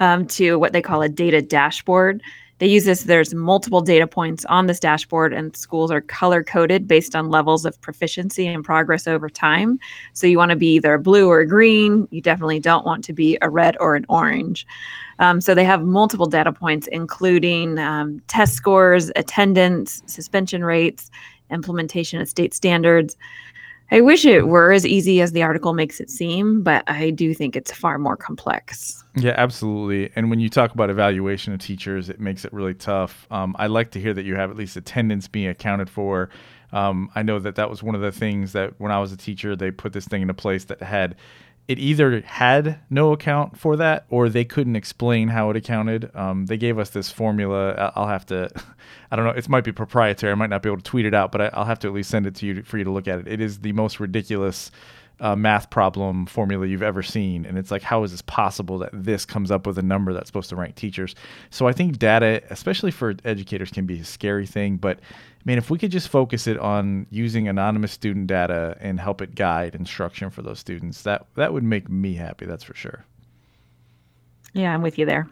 um, 0.00 0.26
to 0.26 0.58
what 0.58 0.72
they 0.72 0.82
call 0.82 1.02
a 1.02 1.08
data 1.08 1.40
dashboard 1.40 2.22
they 2.60 2.66
use 2.66 2.84
this, 2.84 3.04
there's 3.04 3.32
multiple 3.34 3.80
data 3.80 4.06
points 4.06 4.44
on 4.44 4.66
this 4.66 4.78
dashboard, 4.78 5.32
and 5.32 5.56
schools 5.56 5.90
are 5.90 6.02
color 6.02 6.44
coded 6.44 6.86
based 6.86 7.16
on 7.16 7.30
levels 7.30 7.64
of 7.64 7.80
proficiency 7.80 8.46
and 8.46 8.62
progress 8.62 9.08
over 9.08 9.30
time. 9.30 9.80
So 10.12 10.26
you 10.26 10.36
want 10.36 10.50
to 10.50 10.56
be 10.56 10.74
either 10.74 10.98
blue 10.98 11.26
or 11.26 11.42
green. 11.46 12.06
You 12.10 12.20
definitely 12.20 12.60
don't 12.60 12.84
want 12.84 13.02
to 13.04 13.14
be 13.14 13.38
a 13.40 13.48
red 13.48 13.78
or 13.80 13.96
an 13.96 14.04
orange. 14.10 14.66
Um, 15.20 15.40
so 15.40 15.54
they 15.54 15.64
have 15.64 15.82
multiple 15.82 16.26
data 16.26 16.52
points, 16.52 16.86
including 16.88 17.78
um, 17.78 18.20
test 18.28 18.54
scores, 18.54 19.10
attendance, 19.16 20.02
suspension 20.04 20.62
rates, 20.62 21.10
implementation 21.50 22.20
of 22.20 22.28
state 22.28 22.52
standards. 22.52 23.16
I 23.92 24.00
wish 24.00 24.24
it 24.24 24.46
were 24.46 24.72
as 24.72 24.86
easy 24.86 25.20
as 25.20 25.32
the 25.32 25.42
article 25.42 25.72
makes 25.72 26.00
it 26.00 26.10
seem, 26.10 26.62
but 26.62 26.84
I 26.88 27.10
do 27.10 27.34
think 27.34 27.56
it's 27.56 27.72
far 27.72 27.98
more 27.98 28.16
complex. 28.16 29.02
Yeah, 29.16 29.34
absolutely. 29.36 30.12
And 30.14 30.30
when 30.30 30.38
you 30.38 30.48
talk 30.48 30.72
about 30.72 30.90
evaluation 30.90 31.52
of 31.52 31.58
teachers, 31.58 32.08
it 32.08 32.20
makes 32.20 32.44
it 32.44 32.52
really 32.52 32.74
tough. 32.74 33.26
Um, 33.32 33.56
I 33.58 33.66
like 33.66 33.90
to 33.92 34.00
hear 34.00 34.14
that 34.14 34.24
you 34.24 34.36
have 34.36 34.50
at 34.50 34.56
least 34.56 34.76
attendance 34.76 35.26
being 35.26 35.48
accounted 35.48 35.90
for. 35.90 36.30
Um, 36.72 37.10
I 37.16 37.22
know 37.22 37.40
that 37.40 37.56
that 37.56 37.68
was 37.68 37.82
one 37.82 37.96
of 37.96 38.00
the 38.00 38.12
things 38.12 38.52
that 38.52 38.74
when 38.78 38.92
I 38.92 39.00
was 39.00 39.12
a 39.12 39.16
teacher, 39.16 39.56
they 39.56 39.72
put 39.72 39.92
this 39.92 40.06
thing 40.06 40.22
into 40.22 40.34
place 40.34 40.64
that 40.66 40.80
had 40.80 41.16
it 41.70 41.78
either 41.78 42.20
had 42.22 42.80
no 42.90 43.12
account 43.12 43.56
for 43.56 43.76
that 43.76 44.04
or 44.10 44.28
they 44.28 44.44
couldn't 44.44 44.74
explain 44.74 45.28
how 45.28 45.50
it 45.50 45.56
accounted. 45.56 46.10
Um, 46.16 46.46
they 46.46 46.56
gave 46.56 46.80
us 46.80 46.90
this 46.90 47.12
formula. 47.12 47.92
I'll 47.94 48.08
have 48.08 48.26
to, 48.26 48.50
I 49.12 49.14
don't 49.14 49.24
know, 49.24 49.30
it 49.30 49.48
might 49.48 49.62
be 49.62 49.70
proprietary. 49.70 50.32
I 50.32 50.34
might 50.34 50.50
not 50.50 50.64
be 50.64 50.68
able 50.68 50.78
to 50.78 50.82
tweet 50.82 51.06
it 51.06 51.14
out, 51.14 51.30
but 51.30 51.40
I, 51.40 51.56
will 51.56 51.66
have 51.66 51.78
to 51.80 51.86
at 51.86 51.94
least 51.94 52.10
send 52.10 52.26
it 52.26 52.34
to 52.34 52.46
you 52.46 52.64
for 52.64 52.76
you 52.76 52.82
to 52.82 52.90
look 52.90 53.06
at 53.06 53.20
it. 53.20 53.28
It 53.28 53.40
is 53.40 53.60
the 53.60 53.72
most 53.72 54.00
ridiculous 54.00 54.72
uh, 55.20 55.36
math 55.36 55.70
problem 55.70 56.26
formula 56.26 56.66
you've 56.66 56.82
ever 56.82 57.04
seen. 57.04 57.46
And 57.46 57.56
it's 57.56 57.70
like, 57.70 57.82
how 57.82 58.02
is 58.02 58.10
this 58.10 58.22
possible 58.22 58.78
that 58.78 58.90
this 58.92 59.24
comes 59.24 59.52
up 59.52 59.64
with 59.64 59.78
a 59.78 59.82
number 59.82 60.12
that's 60.12 60.28
supposed 60.28 60.48
to 60.48 60.56
rank 60.56 60.74
teachers? 60.74 61.14
So 61.50 61.68
I 61.68 61.72
think 61.72 62.00
data, 62.00 62.42
especially 62.50 62.90
for 62.90 63.14
educators, 63.24 63.70
can 63.70 63.86
be 63.86 64.00
a 64.00 64.04
scary 64.04 64.46
thing. 64.46 64.76
But 64.76 64.98
I 65.40 65.42
mean, 65.46 65.56
if 65.56 65.70
we 65.70 65.78
could 65.78 65.90
just 65.90 66.08
focus 66.08 66.46
it 66.46 66.58
on 66.58 67.06
using 67.08 67.48
anonymous 67.48 67.92
student 67.92 68.26
data 68.26 68.76
and 68.78 69.00
help 69.00 69.22
it 69.22 69.34
guide 69.34 69.74
instruction 69.74 70.28
for 70.28 70.42
those 70.42 70.58
students, 70.58 71.02
that 71.02 71.26
that 71.36 71.54
would 71.54 71.64
make 71.64 71.88
me 71.88 72.14
happy. 72.14 72.44
That's 72.44 72.64
for 72.64 72.74
sure. 72.74 73.04
Yeah, 74.52 74.74
I'm 74.74 74.82
with 74.82 74.98
you 74.98 75.06
there. 75.06 75.28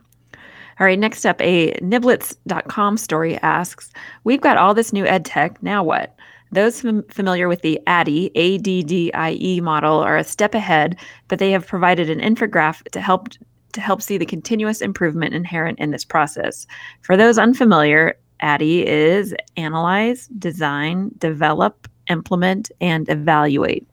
All 0.80 0.86
right, 0.86 0.98
next 0.98 1.26
up, 1.26 1.40
a 1.42 1.72
niblets.com 1.80 2.96
story 2.96 3.36
asks 3.38 3.92
We've 4.24 4.40
got 4.40 4.56
all 4.56 4.72
this 4.72 4.92
new 4.92 5.04
ed 5.04 5.24
tech. 5.24 5.62
Now 5.62 5.82
what? 5.82 6.16
Those 6.52 6.80
fam- 6.80 7.02
familiar 7.10 7.48
with 7.48 7.60
the 7.60 7.78
ADDIE, 7.86 8.30
A-D-D-I-E 8.34 9.60
model 9.60 9.98
are 9.98 10.16
a 10.16 10.24
step 10.24 10.54
ahead, 10.54 10.96
but 11.26 11.38
they 11.38 11.50
have 11.50 11.66
provided 11.66 12.08
an 12.08 12.20
infographic 12.20 12.90
to 12.92 13.00
help 13.00 13.28
to 13.72 13.80
help 13.82 14.00
see 14.00 14.16
the 14.16 14.24
continuous 14.24 14.80
improvement 14.80 15.34
inherent 15.34 15.78
in 15.78 15.90
this 15.90 16.04
process. 16.04 16.66
For 17.02 17.18
those 17.18 17.38
unfamiliar, 17.38 18.16
ADDIE 18.40 18.86
is 18.86 19.34
analyze, 19.56 20.28
design, 20.38 21.10
develop, 21.18 21.88
implement, 22.08 22.70
and 22.80 23.08
evaluate. 23.08 23.86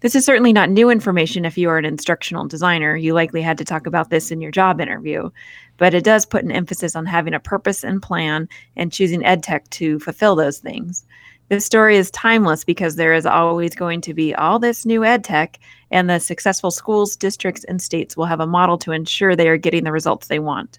This 0.00 0.14
is 0.14 0.24
certainly 0.24 0.52
not 0.52 0.70
new 0.70 0.90
information 0.90 1.44
if 1.44 1.56
you 1.56 1.70
are 1.70 1.78
an 1.78 1.84
instructional 1.86 2.46
designer. 2.46 2.96
You 2.96 3.14
likely 3.14 3.40
had 3.40 3.56
to 3.58 3.64
talk 3.64 3.86
about 3.86 4.10
this 4.10 4.30
in 4.30 4.40
your 4.40 4.50
job 4.50 4.80
interview, 4.80 5.30
but 5.78 5.94
it 5.94 6.04
does 6.04 6.26
put 6.26 6.44
an 6.44 6.52
emphasis 6.52 6.94
on 6.94 7.06
having 7.06 7.32
a 7.34 7.40
purpose 7.40 7.82
and 7.82 8.02
plan 8.02 8.48
and 8.76 8.92
choosing 8.92 9.22
EdTech 9.22 9.68
to 9.70 9.98
fulfill 9.98 10.36
those 10.36 10.58
things. 10.58 11.06
This 11.48 11.64
story 11.64 11.96
is 11.96 12.10
timeless 12.10 12.64
because 12.64 12.96
there 12.96 13.14
is 13.14 13.24
always 13.24 13.74
going 13.74 14.00
to 14.02 14.12
be 14.12 14.34
all 14.34 14.58
this 14.58 14.84
new 14.84 15.04
ed 15.04 15.24
tech, 15.24 15.58
and 15.90 16.10
the 16.10 16.18
successful 16.18 16.72
schools, 16.72 17.16
districts, 17.16 17.64
and 17.64 17.80
states 17.80 18.16
will 18.16 18.26
have 18.26 18.40
a 18.40 18.46
model 18.46 18.76
to 18.78 18.92
ensure 18.92 19.34
they 19.34 19.48
are 19.48 19.56
getting 19.56 19.84
the 19.84 19.92
results 19.92 20.26
they 20.26 20.40
want. 20.40 20.78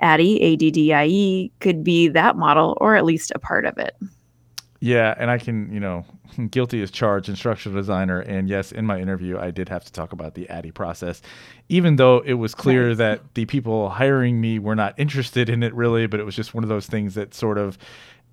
ADDIE, 0.00 0.40
A-D-D-I-E, 0.42 1.52
could 1.60 1.84
be 1.84 2.08
that 2.08 2.36
model 2.36 2.76
or 2.80 2.96
at 2.96 3.04
least 3.04 3.32
a 3.34 3.38
part 3.38 3.64
of 3.64 3.78
it. 3.78 3.96
Yeah, 4.80 5.14
and 5.18 5.30
I 5.30 5.38
can, 5.38 5.72
you 5.72 5.80
know, 5.80 6.04
guilty 6.50 6.82
as 6.82 6.90
charged, 6.90 7.28
instructional 7.28 7.76
designer. 7.76 8.20
And 8.20 8.48
yes, 8.48 8.70
in 8.70 8.86
my 8.86 9.00
interview, 9.00 9.38
I 9.38 9.50
did 9.50 9.68
have 9.68 9.84
to 9.84 9.92
talk 9.92 10.12
about 10.12 10.34
the 10.34 10.48
ADDIE 10.48 10.72
process, 10.72 11.20
even 11.68 11.96
though 11.96 12.20
it 12.20 12.34
was 12.34 12.54
clear 12.54 12.88
nice. 12.88 12.98
that 12.98 13.34
the 13.34 13.46
people 13.46 13.90
hiring 13.90 14.40
me 14.40 14.58
were 14.58 14.76
not 14.76 14.94
interested 14.96 15.48
in 15.48 15.62
it 15.62 15.74
really, 15.74 16.06
but 16.06 16.20
it 16.20 16.24
was 16.24 16.36
just 16.36 16.54
one 16.54 16.62
of 16.62 16.68
those 16.68 16.86
things 16.86 17.14
that 17.14 17.34
sort 17.34 17.58
of 17.58 17.76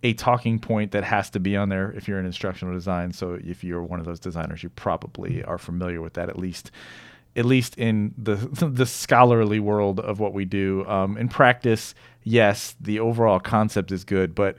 a 0.04 0.14
talking 0.14 0.60
point 0.60 0.92
that 0.92 1.04
has 1.04 1.32
to 1.32 1.40
be 1.40 1.58
on 1.58 1.70
there 1.70 1.92
if 1.94 2.08
you're 2.08 2.20
in 2.20 2.26
instructional 2.28 2.74
design. 2.74 3.12
So 3.12 3.40
if 3.44 3.64
you're 3.64 3.82
one 3.82 4.00
of 4.00 4.06
those 4.06 4.20
designers, 4.20 4.62
you 4.62 4.70
probably 4.70 5.44
are 5.44 5.58
familiar 5.58 6.00
with 6.00 6.14
that 6.14 6.30
at 6.30 6.38
least 6.38 6.70
at 7.36 7.46
least 7.46 7.76
in 7.78 8.14
the 8.18 8.36
the 8.72 8.86
scholarly 8.86 9.60
world 9.60 10.00
of 10.00 10.20
what 10.20 10.34
we 10.34 10.46
do. 10.46 10.86
Um, 10.86 11.18
in 11.18 11.28
practice, 11.28 11.96
yes, 12.24 12.76
the 12.80 13.00
overall 13.00 13.40
concept 13.40 13.92
is 13.92 14.04
good, 14.04 14.36
but 14.36 14.58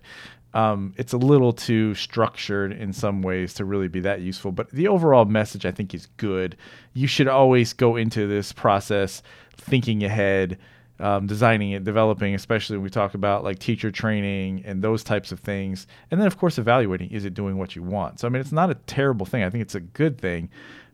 um, 0.54 0.95
it's 0.97 1.12
a 1.12 1.18
little 1.18 1.52
too 1.52 1.95
structured 1.95 2.73
in 2.73 2.92
some 2.92 3.21
ways 3.21 3.52
to 3.54 3.64
really 3.64 3.88
be 3.88 4.00
that 4.00 4.21
useful. 4.23 4.52
But 4.52 4.71
the 4.71 4.88
overall 4.88 5.26
message, 5.26 5.66
I 5.66 5.71
think, 5.71 5.92
is 5.95 6.06
good. 6.16 6.56
You 6.95 7.06
should 7.06 7.28
always 7.28 7.73
go 7.75 7.97
into 7.97 8.26
this 8.26 8.52
process 8.52 9.23
thinking 9.56 10.02
ahead 10.02 10.59
um, 10.99 11.26
designing 11.26 11.73
it, 11.73 11.85
developing, 11.85 12.35
especially 12.35 12.76
when 12.76 12.85
we 12.85 12.90
talk 12.90 13.14
about 13.14 13.45
like 13.45 13.59
teacher 13.59 13.90
training 13.90 14.62
and 14.64 14.83
those 14.83 15.04
types 15.04 15.33
of 15.33 15.40
things. 15.40 15.87
And 16.11 16.21
then, 16.21 16.26
of 16.26 16.38
course, 16.38 16.59
evaluating 16.59 17.11
is 17.11 17.25
it 17.25 17.35
doing 17.35 17.59
what 17.59 17.76
you 17.76 17.83
want? 17.83 18.21
So, 18.21 18.26
I 18.26 18.30
mean, 18.30 18.40
it's 18.40 18.52
not 18.52 18.71
a 18.71 18.75
terrible 18.75 19.26
thing. 19.26 19.42
I 19.42 19.50
think 19.50 19.62
it's 19.62 19.75
a 19.75 19.80
good 19.80 20.18
thing. 20.18 20.49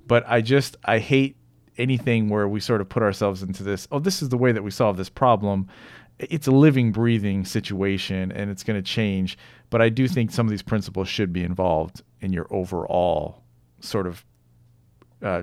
But 0.07 0.25
I 0.27 0.41
just, 0.41 0.77
I 0.85 0.99
hate 0.99 1.37
anything 1.79 2.29
where 2.29 2.49
we 2.49 2.61
sort 2.61 2.81
of 2.81 2.89
put 2.89 3.03
ourselves 3.03 3.43
into 3.43 3.63
this, 3.63 3.89
oh, 3.91 3.99
this 3.99 4.23
is 4.23 4.29
the 4.29 4.37
way 4.37 4.53
that 4.53 4.63
we 4.63 4.71
solve 4.71 4.97
this 4.97 5.09
problem. 5.09 5.69
It's 6.19 6.47
a 6.47 6.53
living, 6.53 6.93
breathing 6.93 7.45
situation 7.45 8.31
and 8.33 8.51
it's 8.51 8.63
going 8.63 8.81
to 8.81 8.83
change. 8.83 9.39
But 9.71 9.81
I 9.81 9.89
do 9.89 10.07
think 10.07 10.31
some 10.31 10.47
of 10.47 10.51
these 10.51 10.63
principles 10.63 11.09
should 11.09 11.33
be 11.33 11.43
involved 11.43 12.03
in 12.21 12.33
your 12.33 12.47
overall 12.51 13.43
sort 13.81 14.07
of 14.07 14.25
uh, 15.23 15.43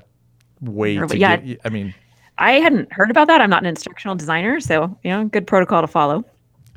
way 0.62 0.96
to 0.96 1.18
yeah. 1.18 1.38
get, 1.38 1.60
I 1.66 1.70
mean, 1.70 1.94
I 2.38 2.54
hadn't 2.54 2.92
heard 2.94 3.12
about 3.12 3.28
that. 3.28 3.42
I'm 3.42 3.50
not 3.50 3.64
an 3.64 3.68
instructional 3.68 4.16
designer, 4.16 4.60
so 4.60 4.98
you 5.04 5.12
know, 5.12 5.26
good 5.26 5.46
protocol 5.46 5.82
to 5.82 5.88
follow. 5.88 6.24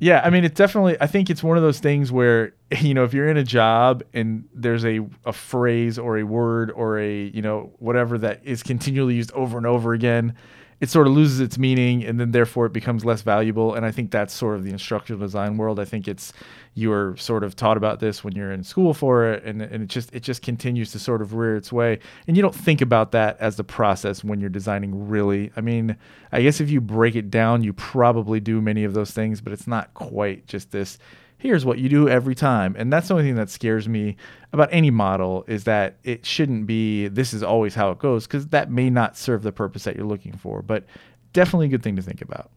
Yeah, 0.02 0.20
I 0.24 0.30
mean, 0.30 0.42
it 0.44 0.56
definitely. 0.56 0.96
I 1.00 1.06
think 1.06 1.30
it's 1.30 1.44
one 1.44 1.56
of 1.56 1.62
those 1.62 1.78
things 1.78 2.10
where 2.10 2.54
you 2.80 2.92
know, 2.92 3.04
if 3.04 3.14
you're 3.14 3.28
in 3.28 3.36
a 3.36 3.44
job 3.44 4.02
and 4.12 4.48
there's 4.52 4.84
a 4.84 4.98
a 5.24 5.32
phrase 5.32 5.96
or 5.96 6.18
a 6.18 6.24
word 6.24 6.72
or 6.72 6.98
a 6.98 7.26
you 7.28 7.40
know 7.40 7.70
whatever 7.78 8.18
that 8.18 8.40
is 8.42 8.64
continually 8.64 9.14
used 9.14 9.30
over 9.30 9.56
and 9.56 9.64
over 9.64 9.92
again, 9.92 10.34
it 10.82 10.90
sort 10.90 11.06
of 11.06 11.12
loses 11.12 11.38
its 11.38 11.58
meaning 11.58 12.02
and 12.02 12.18
then 12.18 12.32
therefore 12.32 12.66
it 12.66 12.72
becomes 12.72 13.04
less 13.04 13.22
valuable. 13.22 13.72
And 13.74 13.86
I 13.86 13.92
think 13.92 14.10
that's 14.10 14.34
sort 14.34 14.56
of 14.56 14.64
the 14.64 14.72
instructional 14.72 15.20
design 15.20 15.56
world. 15.56 15.78
I 15.78 15.84
think 15.84 16.08
it's 16.08 16.32
you're 16.74 17.16
sort 17.18 17.44
of 17.44 17.54
taught 17.54 17.76
about 17.76 18.00
this 18.00 18.24
when 18.24 18.34
you're 18.34 18.50
in 18.50 18.64
school 18.64 18.92
for 18.92 19.32
it 19.32 19.44
and, 19.44 19.62
and 19.62 19.84
it 19.84 19.86
just 19.86 20.12
it 20.12 20.24
just 20.24 20.42
continues 20.42 20.90
to 20.90 20.98
sort 20.98 21.22
of 21.22 21.34
rear 21.34 21.54
its 21.54 21.72
way. 21.72 22.00
And 22.26 22.36
you 22.36 22.42
don't 22.42 22.54
think 22.54 22.80
about 22.80 23.12
that 23.12 23.38
as 23.38 23.54
the 23.54 23.62
process 23.62 24.24
when 24.24 24.40
you're 24.40 24.50
designing 24.50 25.08
really. 25.08 25.52
I 25.56 25.60
mean, 25.60 25.96
I 26.32 26.42
guess 26.42 26.60
if 26.60 26.68
you 26.68 26.80
break 26.80 27.14
it 27.14 27.30
down, 27.30 27.62
you 27.62 27.72
probably 27.72 28.40
do 28.40 28.60
many 28.60 28.82
of 28.82 28.92
those 28.92 29.12
things, 29.12 29.40
but 29.40 29.52
it's 29.52 29.68
not 29.68 29.94
quite 29.94 30.48
just 30.48 30.72
this 30.72 30.98
here's 31.42 31.64
what 31.64 31.78
you 31.78 31.88
do 31.88 32.08
every 32.08 32.36
time. 32.36 32.76
And 32.78 32.92
that's 32.92 33.08
the 33.08 33.14
only 33.14 33.24
thing 33.26 33.34
that 33.34 33.50
scares 33.50 33.88
me 33.88 34.16
about 34.52 34.68
any 34.70 34.92
model 34.92 35.44
is 35.48 35.64
that 35.64 35.96
it 36.04 36.24
shouldn't 36.24 36.68
be 36.68 37.08
this 37.08 37.34
is 37.34 37.42
always 37.42 37.74
how 37.74 37.90
it 37.90 37.98
goes 37.98 38.28
because 38.28 38.46
that 38.48 38.70
may 38.70 38.88
not 38.88 39.16
serve 39.16 39.42
the 39.42 39.50
purpose 39.50 39.82
that 39.82 39.96
you're 39.96 40.06
looking 40.06 40.34
for. 40.34 40.62
But 40.62 40.84
definitely 41.32 41.66
a 41.66 41.70
good 41.70 41.82
thing 41.82 41.96
to 41.96 42.02
think 42.02 42.22
about. 42.22 42.52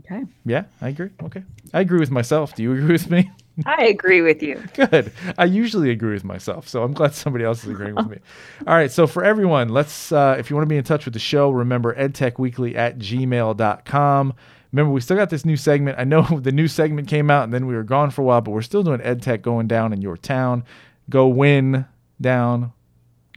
Okay. 0.00 0.24
Yeah, 0.44 0.64
I 0.82 0.90
agree. 0.90 1.08
Okay. 1.22 1.42
I 1.72 1.80
agree 1.80 2.00
with 2.00 2.10
myself. 2.10 2.54
Do 2.54 2.62
you 2.62 2.72
agree 2.72 2.92
with 2.92 3.10
me? 3.10 3.30
I 3.66 3.84
agree 3.84 4.20
with 4.20 4.42
you. 4.42 4.62
Good. 4.74 5.10
I 5.38 5.46
usually 5.46 5.90
agree 5.90 6.12
with 6.12 6.24
myself, 6.24 6.68
so 6.68 6.82
I'm 6.82 6.92
glad 6.92 7.14
somebody 7.14 7.44
else 7.44 7.64
is 7.64 7.70
agreeing 7.70 7.94
with 7.94 8.08
me. 8.08 8.18
All 8.66 8.74
right, 8.74 8.90
so 8.90 9.06
for 9.06 9.24
everyone, 9.24 9.70
let's 9.70 10.12
uh, 10.12 10.36
if 10.38 10.50
you 10.50 10.56
want 10.56 10.64
to 10.66 10.70
be 10.70 10.76
in 10.76 10.84
touch 10.84 11.06
with 11.06 11.14
the 11.14 11.20
show, 11.20 11.50
remember 11.50 11.94
edtechweekly 11.94 12.74
at 12.76 12.98
gmail.com. 12.98 14.34
Remember, 14.72 14.92
we 14.92 15.00
still 15.00 15.16
got 15.16 15.30
this 15.30 15.44
new 15.44 15.56
segment. 15.56 15.98
I 15.98 16.04
know 16.04 16.22
the 16.40 16.52
new 16.52 16.68
segment 16.68 17.08
came 17.08 17.30
out 17.30 17.44
and 17.44 17.52
then 17.52 17.66
we 17.66 17.74
were 17.74 17.82
gone 17.82 18.10
for 18.10 18.22
a 18.22 18.24
while, 18.24 18.40
but 18.40 18.52
we're 18.52 18.62
still 18.62 18.82
doing 18.82 19.00
Ed 19.02 19.22
Tech 19.22 19.42
going 19.42 19.66
down 19.66 19.92
in 19.92 20.00
your 20.00 20.16
town. 20.16 20.64
Go 21.10 21.28
win 21.28 21.86
down. 22.20 22.72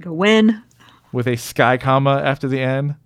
Go 0.02 0.14
win. 0.14 0.64
With 1.12 1.28
a 1.28 1.36
sky 1.36 1.78
comma 1.78 2.22
after 2.24 2.48
the 2.48 2.60
N. 2.60 2.98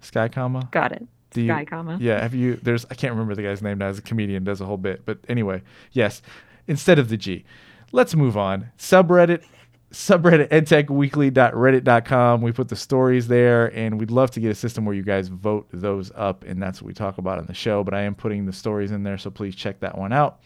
Sky 0.00 0.28
comma. 0.28 0.68
Got 0.70 0.92
it. 0.92 1.06
Do 1.32 1.46
sky 1.46 1.64
comma. 1.64 1.98
Yeah. 2.00 2.22
Have 2.22 2.34
you? 2.34 2.56
There's. 2.56 2.86
I 2.90 2.94
can't 2.94 3.12
remember 3.12 3.34
the 3.34 3.42
guy's 3.42 3.60
name 3.60 3.78
now. 3.78 3.88
As 3.88 3.98
a 3.98 4.02
comedian, 4.02 4.44
does 4.44 4.60
a 4.60 4.64
whole 4.64 4.78
bit. 4.78 5.04
But 5.04 5.18
anyway, 5.28 5.62
yes. 5.92 6.22
Instead 6.66 6.98
of 6.98 7.08
the 7.08 7.16
G. 7.16 7.44
Let's 7.92 8.14
move 8.14 8.36
on. 8.36 8.70
Subreddit 8.78 9.42
subreddit 9.92 10.48
edtechweekly.reddit.com. 10.48 12.42
We 12.42 12.52
put 12.52 12.68
the 12.68 12.76
stories 12.76 13.28
there, 13.28 13.74
and 13.74 13.98
we'd 13.98 14.10
love 14.10 14.30
to 14.32 14.40
get 14.40 14.50
a 14.50 14.54
system 14.54 14.84
where 14.84 14.94
you 14.94 15.02
guys 15.02 15.28
vote 15.28 15.68
those 15.72 16.12
up, 16.14 16.44
and 16.44 16.62
that's 16.62 16.82
what 16.82 16.86
we 16.86 16.94
talk 16.94 17.18
about 17.18 17.38
on 17.38 17.46
the 17.46 17.54
show. 17.54 17.82
But 17.82 17.94
I 17.94 18.02
am 18.02 18.14
putting 18.14 18.44
the 18.46 18.52
stories 18.52 18.90
in 18.90 19.02
there, 19.02 19.18
so 19.18 19.30
please 19.30 19.54
check 19.54 19.80
that 19.80 19.96
one 19.96 20.12
out. 20.12 20.40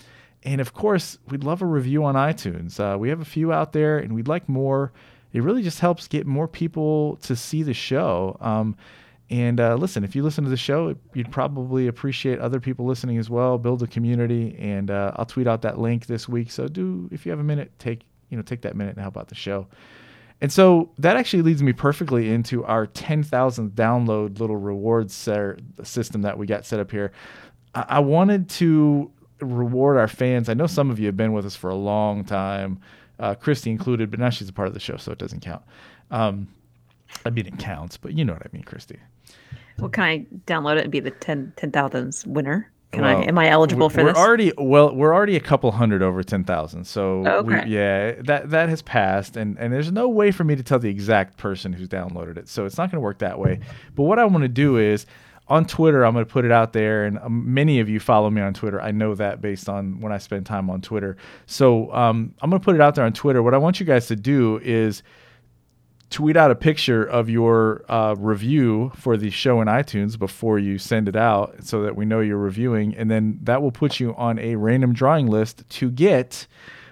And 0.45 0.61
of 0.61 0.73
course, 0.73 1.19
we'd 1.29 1.45
love 1.45 1.63
a 1.63 1.67
review 1.67 2.05
on 2.05 2.15
iTunes. 2.15 2.79
Uh, 2.79 2.99
we 2.99 3.09
have 3.09 3.21
a 3.21 3.25
few 3.25 3.53
out 3.53 3.73
there, 3.73 3.99
and 3.99 4.15
we'd 4.15 4.29
like 4.29 4.49
more. 4.49 4.93
It 5.33 5.43
really 5.43 5.63
just 5.63 5.81
helps 5.81 6.09
get 6.09 6.27
more 6.27 6.47
people 6.47 7.17
to 7.23 7.35
see 7.35 7.63
the 7.63 7.75
show. 7.75 8.37
Um, 8.41 8.77
and 9.31 9.61
uh, 9.61 9.77
listen, 9.77 10.05
if 10.05 10.15
you 10.15 10.23
listen 10.23 10.45
to 10.45 10.51
the 10.51 10.57
show, 10.57 10.95
you'd 11.15 11.33
probably 11.33 11.87
appreciate 11.87 12.39
other 12.39 12.61
people 12.61 12.85
listening 12.85 13.19
as 13.19 13.31
well. 13.31 13.57
Build 13.57 13.83
a 13.83 13.87
community, 13.87 14.55
and 14.59 14.91
uh, 14.91 15.13
I'll 15.17 15.25
tweet 15.25 15.47
out 15.47 15.63
that 15.63 15.79
link 15.79 16.07
this 16.07 16.29
week. 16.29 16.51
So 16.51 16.69
do, 16.69 17.09
if 17.11 17.25
you 17.25 17.31
have 17.31 17.41
a 17.41 17.45
minute, 17.45 17.73
take 17.79 18.03
you 18.33 18.37
know, 18.37 18.43
take 18.43 18.63
that 18.63 18.75
minute 18.75 18.97
and 18.97 19.03
help 19.03 19.17
out 19.17 19.29
the 19.29 19.35
show. 19.35 19.69
And 20.41 20.51
so 20.51 20.91
that 20.99 21.17
actually 21.17 21.43
leads 21.43 21.63
me 21.63 21.73
perfectly 21.73 22.33
into 22.33 22.65
our 22.65 22.89
10,000th 22.89 23.71
download 23.73 24.41
little 24.41 24.57
rewards 24.57 25.15
system 25.15 26.23
that 26.23 26.37
we 26.37 26.47
got 26.47 26.67
set 26.67 26.81
up 26.81 26.91
here. 26.91 27.13
I-, 27.75 27.85
I 27.89 27.99
wanted 28.01 28.49
to 28.51 29.11
reward 29.41 29.99
our 29.99 30.09
fans. 30.09 30.49
I 30.49 30.55
know 30.55 30.67
some 30.67 30.91
of 30.91 30.99
you 30.99 31.07
have 31.07 31.17
been 31.17 31.33
with 31.33 31.47
us 31.47 31.55
for 31.55 31.71
a 31.71 31.77
long 31.77 32.25
time, 32.25 32.81
uh, 33.19 33.35
Christy 33.35 33.71
included, 33.71 34.11
but 34.11 34.19
now 34.19 34.31
she's 34.31 34.49
a 34.49 34.53
part 34.53 34.67
of 34.67 34.75
the 34.75 34.81
show, 34.81 34.97
so 34.97 35.13
it 35.13 35.19
doesn't 35.19 35.41
count. 35.41 35.63
Um, 36.11 36.49
I 37.25 37.31
mean, 37.31 37.47
it 37.47 37.59
counts, 37.59 37.97
but 37.97 38.15
you 38.15 38.25
know 38.25 38.33
what 38.33 38.43
I 38.43 38.49
mean, 38.53 38.65
Christy. 38.65 38.99
Well, 39.79 39.91
can 39.91 40.05
I 40.05 40.27
download 40.47 40.79
it 40.79 40.85
and 40.85 40.91
be 40.91 41.01
the 41.01 41.11
10 41.11 41.53
10,000th 41.57 42.27
winner? 42.27 42.71
Can 42.93 43.03
well, 43.03 43.17
I? 43.17 43.23
Am 43.23 43.39
I 43.39 43.49
eligible 43.49 43.89
for 43.89 44.03
we're 44.03 44.11
this? 44.11 44.19
We're 44.19 44.27
already 44.27 44.53
well. 44.59 44.95
We're 44.95 45.15
already 45.15 45.37
a 45.37 45.41
couple 45.41 45.73
hundred 45.73 46.03
over 46.03 46.23
ten 46.23 46.45
thousand. 46.45 46.85
So 46.85 47.27
okay. 47.27 47.65
we, 47.65 47.71
yeah, 47.73 48.13
that 48.21 48.51
that 48.51 48.69
has 48.69 48.83
passed, 48.83 49.37
and 49.37 49.59
and 49.59 49.73
there's 49.73 49.91
no 49.91 50.11
way 50.11 50.31
for 50.31 50.45
me 50.45 50.57
to 50.57 50.63
tell 50.63 50.79
the 50.79 50.91
exact 50.91 51.39
person 51.39 51.73
who's 51.73 51.89
downloaded 51.89 52.37
it. 52.37 52.49
So 52.49 52.67
it's 52.67 52.77
not 52.77 52.91
going 52.91 52.99
to 52.99 53.01
work 53.01 53.19
that 53.21 53.39
way. 53.39 53.61
But 53.95 54.03
what 54.05 54.19
I 54.19 54.27
want 54.27 54.43
to 54.43 54.49
do 54.49 54.77
is 54.77 55.07
on 55.49 55.65
Twitter, 55.65 56.05
I'm 56.05 56.13
going 56.13 56.25
to 56.25 56.31
put 56.31 56.45
it 56.45 56.53
out 56.53 56.75
there, 56.75 57.07
and 57.07 57.19
um, 57.19 57.55
many 57.55 57.81
of 57.81 57.89
you 57.89 57.99
follow 57.99 58.29
me 58.29 58.43
on 58.43 58.53
Twitter. 58.53 58.81
I 58.81 58.91
know 58.91 59.15
that 59.15 59.41
based 59.41 59.71
on 59.71 60.01
when 60.01 60.13
I 60.13 60.19
spend 60.19 60.45
time 60.45 60.69
on 60.69 60.83
Twitter. 60.83 61.17
So 61.47 61.93
um, 61.95 62.35
I'm 62.43 62.51
going 62.51 62.61
to 62.61 62.65
put 62.65 62.75
it 62.75 62.81
out 62.83 62.95
there 62.95 63.05
on 63.05 63.13
Twitter. 63.15 63.43
What 63.43 63.55
I 63.55 63.59
want 63.59 63.81
you 63.81 63.87
guys 63.87 64.07
to 64.09 64.17
do 64.17 64.61
is 64.63 65.03
tweet 66.13 66.37
out 66.37 66.51
a 66.51 66.55
picture 66.55 67.03
of 67.03 67.29
your 67.29 67.85
uh, 67.89 68.15
review 68.19 68.93
for 68.95 69.17
the 69.17 69.31
show 69.31 69.61
in 69.61 69.69
iTunes 69.69 70.19
before 70.19 70.59
you 70.59 70.79
send 70.79 71.09
it 71.09 71.17
out 71.17 71.65
so 71.65 71.83
that 71.83 71.97
we 71.97 72.05
know 72.05 72.21
you're 72.21 72.37
reviewing. 72.37 72.95
And 72.95 73.11
then 73.11 73.39
that 73.43 73.63
will 73.63 73.73
put 73.73 73.99
you 73.99 74.15
on 74.17 74.39
a 74.39 74.57
random 74.57 74.93
drawing 74.93 75.27
list 75.27 75.69
to 75.71 75.91
get 75.91 76.47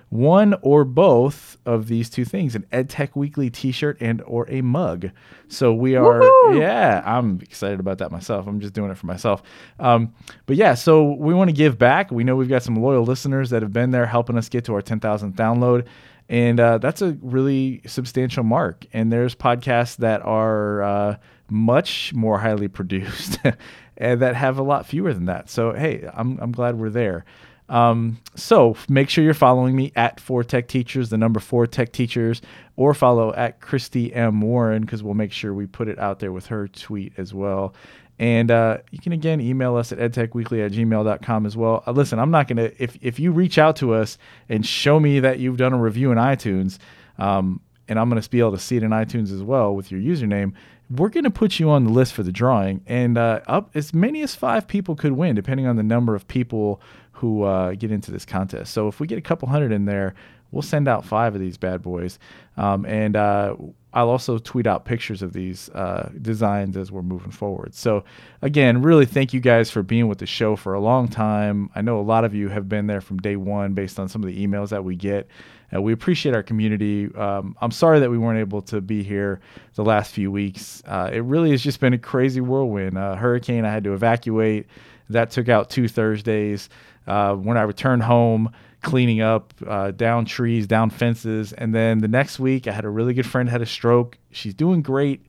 one 0.09 0.57
or 0.63 0.85
both 0.85 1.57
of 1.65 1.87
these 1.87 2.11
two 2.11 2.25
things 2.25 2.57
an 2.57 2.67
edtech 2.73 3.11
weekly 3.15 3.49
t-shirt 3.49 3.97
and 4.01 4.21
or 4.23 4.45
a 4.51 4.61
mug. 4.61 5.11
So 5.47 5.73
we 5.73 5.95
are 5.95 6.19
Woo-hoo! 6.21 6.59
yeah 6.59 7.01
i'm 7.05 7.41
excited 7.41 7.79
about 7.79 7.99
that 7.99 8.11
myself. 8.11 8.49
I'm 8.49 8.59
just 8.59 8.75
doing 8.75 8.91
it 8.91 8.99
for 8.99 9.07
myself. 9.07 9.41
Um, 9.79 10.13
but 10.47 10.57
yeah 10.57 10.75
so 10.75 11.13
we 11.13 11.33
want 11.33 11.49
to 11.49 11.55
give 11.55 11.79
back. 11.79 12.11
We 12.11 12.25
know 12.25 12.35
we've 12.35 12.49
got 12.49 12.65
some 12.65 12.75
loyal 12.75 13.05
listeners 13.05 13.51
that 13.51 13.63
have 13.63 13.73
been 13.73 13.93
there 13.93 14.07
helping 14.07 14.37
us 14.37 14.49
get 14.49 14.65
to 14.65 14.75
our 14.75 14.83
10000th 14.83 15.35
download 15.35 15.87
and 16.31 16.61
uh, 16.61 16.79
that's 16.79 17.03
a 17.03 17.19
really 17.21 17.83
substantial 17.87 18.45
mark. 18.45 18.87
And 18.93 19.13
there's 19.13 19.35
podcasts 19.35 19.97
that 19.97 20.23
are 20.23 20.81
uh, 20.81 21.17
much 21.51 22.15
more 22.15 22.39
highly 22.39 22.69
produced 22.69 23.39
and 23.97 24.23
that 24.23 24.37
have 24.37 24.57
a 24.57 24.63
lot 24.63 24.87
fewer 24.87 25.13
than 25.13 25.27
that. 25.27 25.51
So 25.51 25.73
hey 25.73 26.09
i'm, 26.15 26.39
I'm 26.41 26.53
glad 26.53 26.79
we're 26.79 26.89
there. 26.89 27.25
Um, 27.69 28.19
so 28.35 28.77
make 28.89 29.11
sure 29.11 29.23
you're 29.23 29.35
following 29.35 29.77
me 29.77 29.93
at 29.95 30.19
Four 30.19 30.43
Tech 30.43 30.67
Teachers, 30.67 31.11
the 31.11 31.17
number 31.17 31.39
Four 31.39 31.69
Tech 31.69 31.93
Teachers, 31.93 32.43
or 32.75 32.95
follow 32.95 33.33
at 33.35 33.61
Christy 33.61 34.13
M. 34.13 34.41
Warren 34.41 34.83
because 34.83 35.05
we'll 35.05 35.15
make 35.15 35.31
sure 35.31 35.55
we 35.55 35.67
put 35.67 35.87
it 35.87 35.99
out 35.99 36.19
there 36.19 36.33
with 36.33 36.47
her 36.47 36.67
tweet 36.67 37.13
as 37.17 37.33
well. 37.33 37.75
And 38.21 38.51
uh, 38.51 38.79
you 38.91 38.99
can 38.99 39.13
again 39.13 39.41
email 39.41 39.77
us 39.77 39.93
at 39.93 39.99
edtechweekly 39.99 40.67
at 40.67 40.73
gmail.com 40.73 41.47
as 41.47 41.57
well. 41.57 41.83
Uh, 41.87 41.93
listen, 41.93 42.19
I'm 42.19 42.31
not 42.31 42.49
going 42.49 42.59
to, 42.59 42.83
if, 42.83 42.99
if 43.01 43.19
you 43.19 43.33
reach 43.33 43.57
out 43.57 43.77
to 43.77 43.95
us 43.95 44.19
and 44.51 44.65
show 44.65 45.01
me 45.01 45.21
that 45.21 45.39
you've 45.39 45.57
done 45.57 45.73
a 45.73 45.79
review 45.79 46.13
in 46.13 46.19
iTunes, 46.19 46.77
um, 47.19 47.63
and 47.89 47.99
I'm 47.99 48.11
going 48.11 48.21
to 48.21 48.29
be 48.29 48.39
able 48.39 48.53
to 48.53 48.59
see 48.59 48.77
it 48.77 48.83
in 48.83 48.91
iTunes 48.91 49.33
as 49.33 49.43
well 49.43 49.75
with 49.75 49.91
your 49.91 50.03
username, 50.03 50.53
we're 50.91 51.09
going 51.09 51.25
to 51.25 51.31
put 51.31 51.61
you 51.61 51.71
on 51.71 51.85
the 51.85 51.91
list 51.91 52.13
for 52.13 52.23
the 52.23 52.33
drawing. 52.33 52.83
And 52.87 53.17
uh, 53.17 53.41
up 53.47 53.71
as 53.75 53.95
many 53.95 54.23
as 54.23 54.35
five 54.35 54.67
people 54.67 54.97
could 54.97 55.13
win, 55.13 55.37
depending 55.37 55.67
on 55.67 55.77
the 55.77 55.83
number 55.83 56.15
of 56.15 56.27
people 56.27 56.81
who 57.13 57.45
uh, 57.45 57.75
get 57.75 57.93
into 57.93 58.11
this 58.11 58.25
contest. 58.25 58.73
So 58.73 58.89
if 58.89 58.99
we 58.99 59.07
get 59.07 59.19
a 59.19 59.23
couple 59.23 59.49
hundred 59.49 59.73
in 59.73 59.85
there, 59.85 60.15
we'll 60.51 60.63
send 60.63 60.89
out 60.89 61.05
five 61.05 61.35
of 61.35 61.41
these 61.41 61.57
bad 61.57 61.83
boys. 61.83 62.19
Um, 62.57 62.85
and 62.87 63.15
uh, 63.15 63.55
I'll 63.93 64.09
also 64.09 64.39
tweet 64.39 64.67
out 64.67 64.85
pictures 64.85 65.23
of 65.23 65.33
these 65.33 65.69
uh, 65.71 66.11
designs 66.21 66.77
as 66.77 66.91
we're 66.91 67.03
moving 67.03 67.31
forward. 67.31 67.75
So, 67.75 68.05
again, 68.43 68.83
really 68.83 69.07
thank 69.07 69.33
you 69.33 69.41
guys 69.41 69.71
for 69.71 69.83
being 69.83 70.09
with 70.09 70.19
the 70.19 70.27
show 70.27 70.57
for 70.57 70.75
a 70.75 70.81
long 70.81 71.09
time. 71.09 71.71
I 71.75 71.83
know 71.83 72.01
a 72.01 72.03
lot 72.03 72.25
of 72.25 72.35
you 72.35 72.49
have 72.49 72.69
been 72.69 72.87
there 72.87 73.01
from 73.01 73.19
day 73.19 73.37
one 73.37 73.75
based 73.75 74.01
on 74.01 74.09
some 74.09 74.23
of 74.23 74.27
the 74.29 74.47
emails 74.47 74.71
that 74.71 74.85
we 74.85 74.97
get. 74.97 75.29
Uh, 75.75 75.81
we 75.81 75.93
appreciate 75.93 76.35
our 76.35 76.43
community. 76.43 77.15
Um, 77.15 77.57
I'm 77.61 77.71
sorry 77.71 78.01
that 78.01 78.11
we 78.11 78.19
weren't 78.19 78.39
able 78.39 78.63
to 78.63 78.81
be 78.81 79.03
here 79.03 79.41
the 79.75 79.85
last 79.85 80.13
few 80.13 80.31
weeks. 80.31 80.83
Uh, 80.87 81.11
it 81.13 81.21
really 81.21 81.51
has 81.51 81.63
just 81.63 81.81
been 81.81 81.93
a 81.93 81.99
crazy 81.99 82.41
whirlwind. 82.41 82.97
Hurricane, 82.97 83.65
I 83.65 83.71
had 83.71 83.85
to 83.85 83.95
evacuate. 83.95 84.67
That 85.11 85.31
took 85.31 85.49
out 85.49 85.71
two 85.71 85.89
Thursdays 85.89 86.69
uh, 87.07 87.35
when 87.35 87.57
I 87.57 87.63
returned 87.63 88.03
home, 88.03 88.53
cleaning 88.83 89.21
up, 89.21 89.53
uh, 89.67 89.91
down 89.91 90.25
trees, 90.25 90.67
down 90.67 90.91
fences. 90.91 91.53
And 91.53 91.75
then 91.75 91.99
the 91.99 92.09
next 92.09 92.39
week, 92.39 92.67
I 92.67 92.73
had 92.73 92.85
a 92.85 92.89
really 92.89 93.15
good 93.15 93.27
friend 93.27 93.49
had 93.49 93.61
a 93.61 93.67
stroke. 93.67 94.17
She's 94.31 94.55
doing 94.55 94.83
great. 94.83 95.27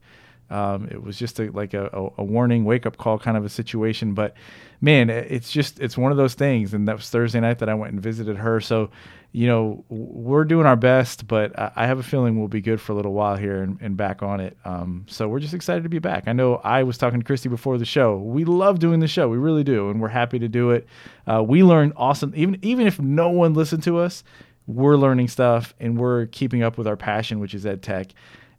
Um, 0.52 0.90
it 0.92 1.02
was 1.02 1.18
just 1.18 1.40
a, 1.40 1.50
like 1.52 1.74
a, 1.74 2.12
a, 2.18 2.24
warning, 2.24 2.66
wake 2.66 2.86
up 2.86 2.98
call 2.98 3.18
kind 3.18 3.38
of 3.38 3.46
a 3.46 3.50
situation. 3.50 4.14
But 4.14 4.36
man, 4.82 5.10
it's 5.10 5.50
just 5.50 5.80
it's 5.80 5.98
one 5.98 6.12
of 6.12 6.18
those 6.18 6.34
things. 6.34 6.74
And 6.74 6.88
that 6.88 6.98
was 6.98 7.10
Thursday 7.10 7.40
night 7.40 7.60
that 7.60 7.70
I 7.70 7.74
went 7.74 7.94
and 7.94 8.02
visited 8.02 8.36
her. 8.38 8.60
So 8.60 8.92
you 9.34 9.48
know, 9.48 9.86
we're 9.88 10.44
doing 10.44 10.66
our 10.66 10.76
best, 10.76 11.26
but 11.26 11.54
I 11.58 11.88
have 11.88 12.00
a 12.00 12.04
feeling 12.04 12.38
we'll 12.38 12.50
be 12.50 12.60
good 12.60 12.82
for 12.82 12.92
a 12.92 12.96
little 12.96 13.14
while 13.14 13.38
here 13.38 13.64
and, 13.64 13.78
and 13.80 13.96
back 13.96 14.22
on 14.22 14.42
it. 14.42 14.58
Um, 14.66 15.06
so 15.08 15.30
we're 15.30 15.40
just 15.40 15.54
excited 15.54 15.84
to 15.84 15.90
be 15.90 16.00
back. 16.00 16.28
I 16.28 16.34
know 16.34 16.56
I 16.58 16.84
was 16.84 16.98
talking 16.98 17.20
to 17.22 17.26
Christy 17.26 17.48
before 17.48 17.78
the 17.78 17.86
show. 17.86 18.18
We 18.18 18.44
love 18.44 18.80
doing 18.80 19.00
the 19.00 19.08
show, 19.08 19.30
we 19.30 19.38
really 19.38 19.64
do, 19.64 19.90
and 19.90 20.02
we're 20.02 20.10
happy 20.10 20.38
to 20.40 20.50
do 20.50 20.72
it. 20.72 20.86
Uh, 21.26 21.42
we 21.42 21.64
learn 21.64 21.94
awesome, 21.96 22.34
even 22.36 22.60
even 22.62 22.88
if 22.88 23.00
no 23.00 23.30
one 23.30 23.54
listened 23.54 23.84
to 23.84 24.00
us, 24.00 24.24
we're 24.68 24.98
learning 24.98 25.30
stuff 25.30 25.74
and 25.80 25.98
we're 25.98 26.26
keeping 26.28 26.62
up 26.62 26.78
with 26.78 26.88
our 26.88 26.98
passion, 26.98 27.40
which 27.40 27.53
is 27.53 27.66
ed 27.66 27.82
tech. 27.82 28.08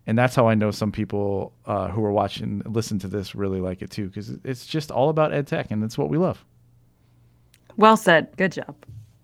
And 0.07 0.19
that's 0.19 0.35
how 0.35 0.49
I 0.49 0.55
know 0.55 0.71
some 0.71 0.91
people 0.91 1.53
uh, 1.67 1.89
who 1.89 2.03
are 2.05 2.13
watching, 2.13 2.63
listen 2.65 2.99
to 3.01 3.09
this, 3.09 3.35
really 3.35 3.61
like 3.61 3.83
it 3.83 3.91
too, 3.91 4.07
because 4.09 4.31
it's 4.43 4.67
just 4.67 4.91
all 4.91 5.11
about 5.11 5.33
ed 5.35 5.47
tech, 5.47 5.71
and 5.71 5.85
it's 5.85 5.99
what 5.99 6.09
we 6.09 6.17
love. 6.17 6.45
Well 7.77 7.97
said. 7.97 8.35
Good 8.37 8.53
job. 8.53 8.75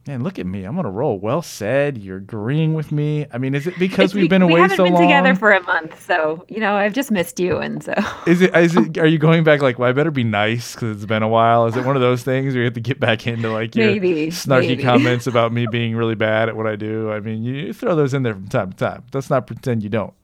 Man, 0.09 0.23
look 0.23 0.39
at 0.39 0.47
me. 0.47 0.65
I'm 0.65 0.79
on 0.79 0.87
a 0.87 0.91
roll. 0.91 1.19
Well 1.19 1.43
said. 1.43 1.99
You're 1.99 2.17
agreeing 2.17 2.73
with 2.73 2.91
me. 2.91 3.27
I 3.31 3.37
mean, 3.37 3.55
is 3.55 3.67
it 3.67 3.79
because 3.79 4.15
we've 4.15 4.31
been 4.31 4.47
we, 4.47 4.55
away 4.55 4.63
we 4.63 4.69
so 4.71 4.85
been 4.85 4.95
long? 4.95 5.03
together 5.03 5.35
for 5.35 5.53
a 5.53 5.63
month, 5.65 6.03
so 6.03 6.47
you 6.49 6.61
know 6.61 6.77
I've 6.77 6.95
just 6.95 7.11
missed 7.11 7.39
you, 7.39 7.59
and 7.59 7.85
so. 7.85 7.93
Is 8.27 8.41
it? 8.41 8.57
Is 8.57 8.75
it? 8.75 8.97
Are 8.99 9.07
you 9.07 9.19
going 9.19 9.45
back? 9.45 9.61
Like, 9.61 9.79
well, 9.79 9.91
I 9.91 9.93
better 9.93 10.11
be 10.11 10.25
nice 10.25 10.73
because 10.73 10.97
it's 10.97 11.05
been 11.05 11.23
a 11.23 11.29
while. 11.29 11.67
Is 11.67 11.77
it 11.77 11.85
one 11.85 11.95
of 11.95 12.01
those 12.01 12.23
things 12.23 12.55
where 12.55 12.63
you 12.63 12.65
have 12.65 12.73
to 12.73 12.81
get 12.81 12.99
back 12.99 13.27
into 13.27 13.53
like 13.53 13.77
your 13.77 13.85
maybe, 13.85 14.29
snarky 14.29 14.69
maybe. 14.69 14.83
comments 14.83 15.27
about 15.27 15.53
me 15.53 15.67
being 15.67 15.95
really 15.95 16.15
bad 16.15 16.49
at 16.49 16.57
what 16.57 16.67
I 16.67 16.77
do? 16.77 17.13
I 17.13 17.21
mean, 17.21 17.43
you 17.43 17.75
throw 17.75 17.95
those 17.95 18.15
in 18.15 18.23
there 18.23 18.33
from 18.33 18.49
time 18.49 18.73
to 18.73 18.79
time. 18.79 19.05
Let's 19.13 19.29
not 19.29 19.47
pretend 19.47 19.83
you 19.83 19.91
don't. 19.91 20.15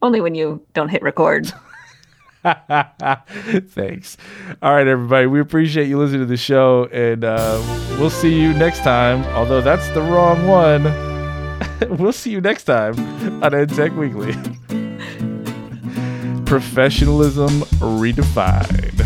Only 0.00 0.22
when 0.22 0.34
you 0.34 0.64
don't 0.72 0.88
hit 0.88 1.02
record. 1.02 1.52
Thanks. 3.70 4.16
All 4.62 4.72
right, 4.72 4.86
everybody. 4.86 5.26
We 5.26 5.40
appreciate 5.40 5.88
you 5.88 5.98
listening 5.98 6.20
to 6.20 6.26
the 6.26 6.36
show, 6.36 6.84
and 6.92 7.24
uh, 7.24 7.60
we'll 7.98 8.10
see 8.10 8.40
you 8.40 8.52
next 8.52 8.80
time. 8.80 9.24
Although 9.34 9.60
that's 9.60 9.88
the 9.90 10.02
wrong 10.02 10.46
one. 10.46 10.84
we'll 11.98 12.12
see 12.12 12.30
you 12.30 12.40
next 12.40 12.64
time 12.64 12.94
on 13.42 13.52
EdTech 13.52 13.96
Weekly. 13.96 14.32
Professionalism 16.46 17.62
redefined. 17.80 19.05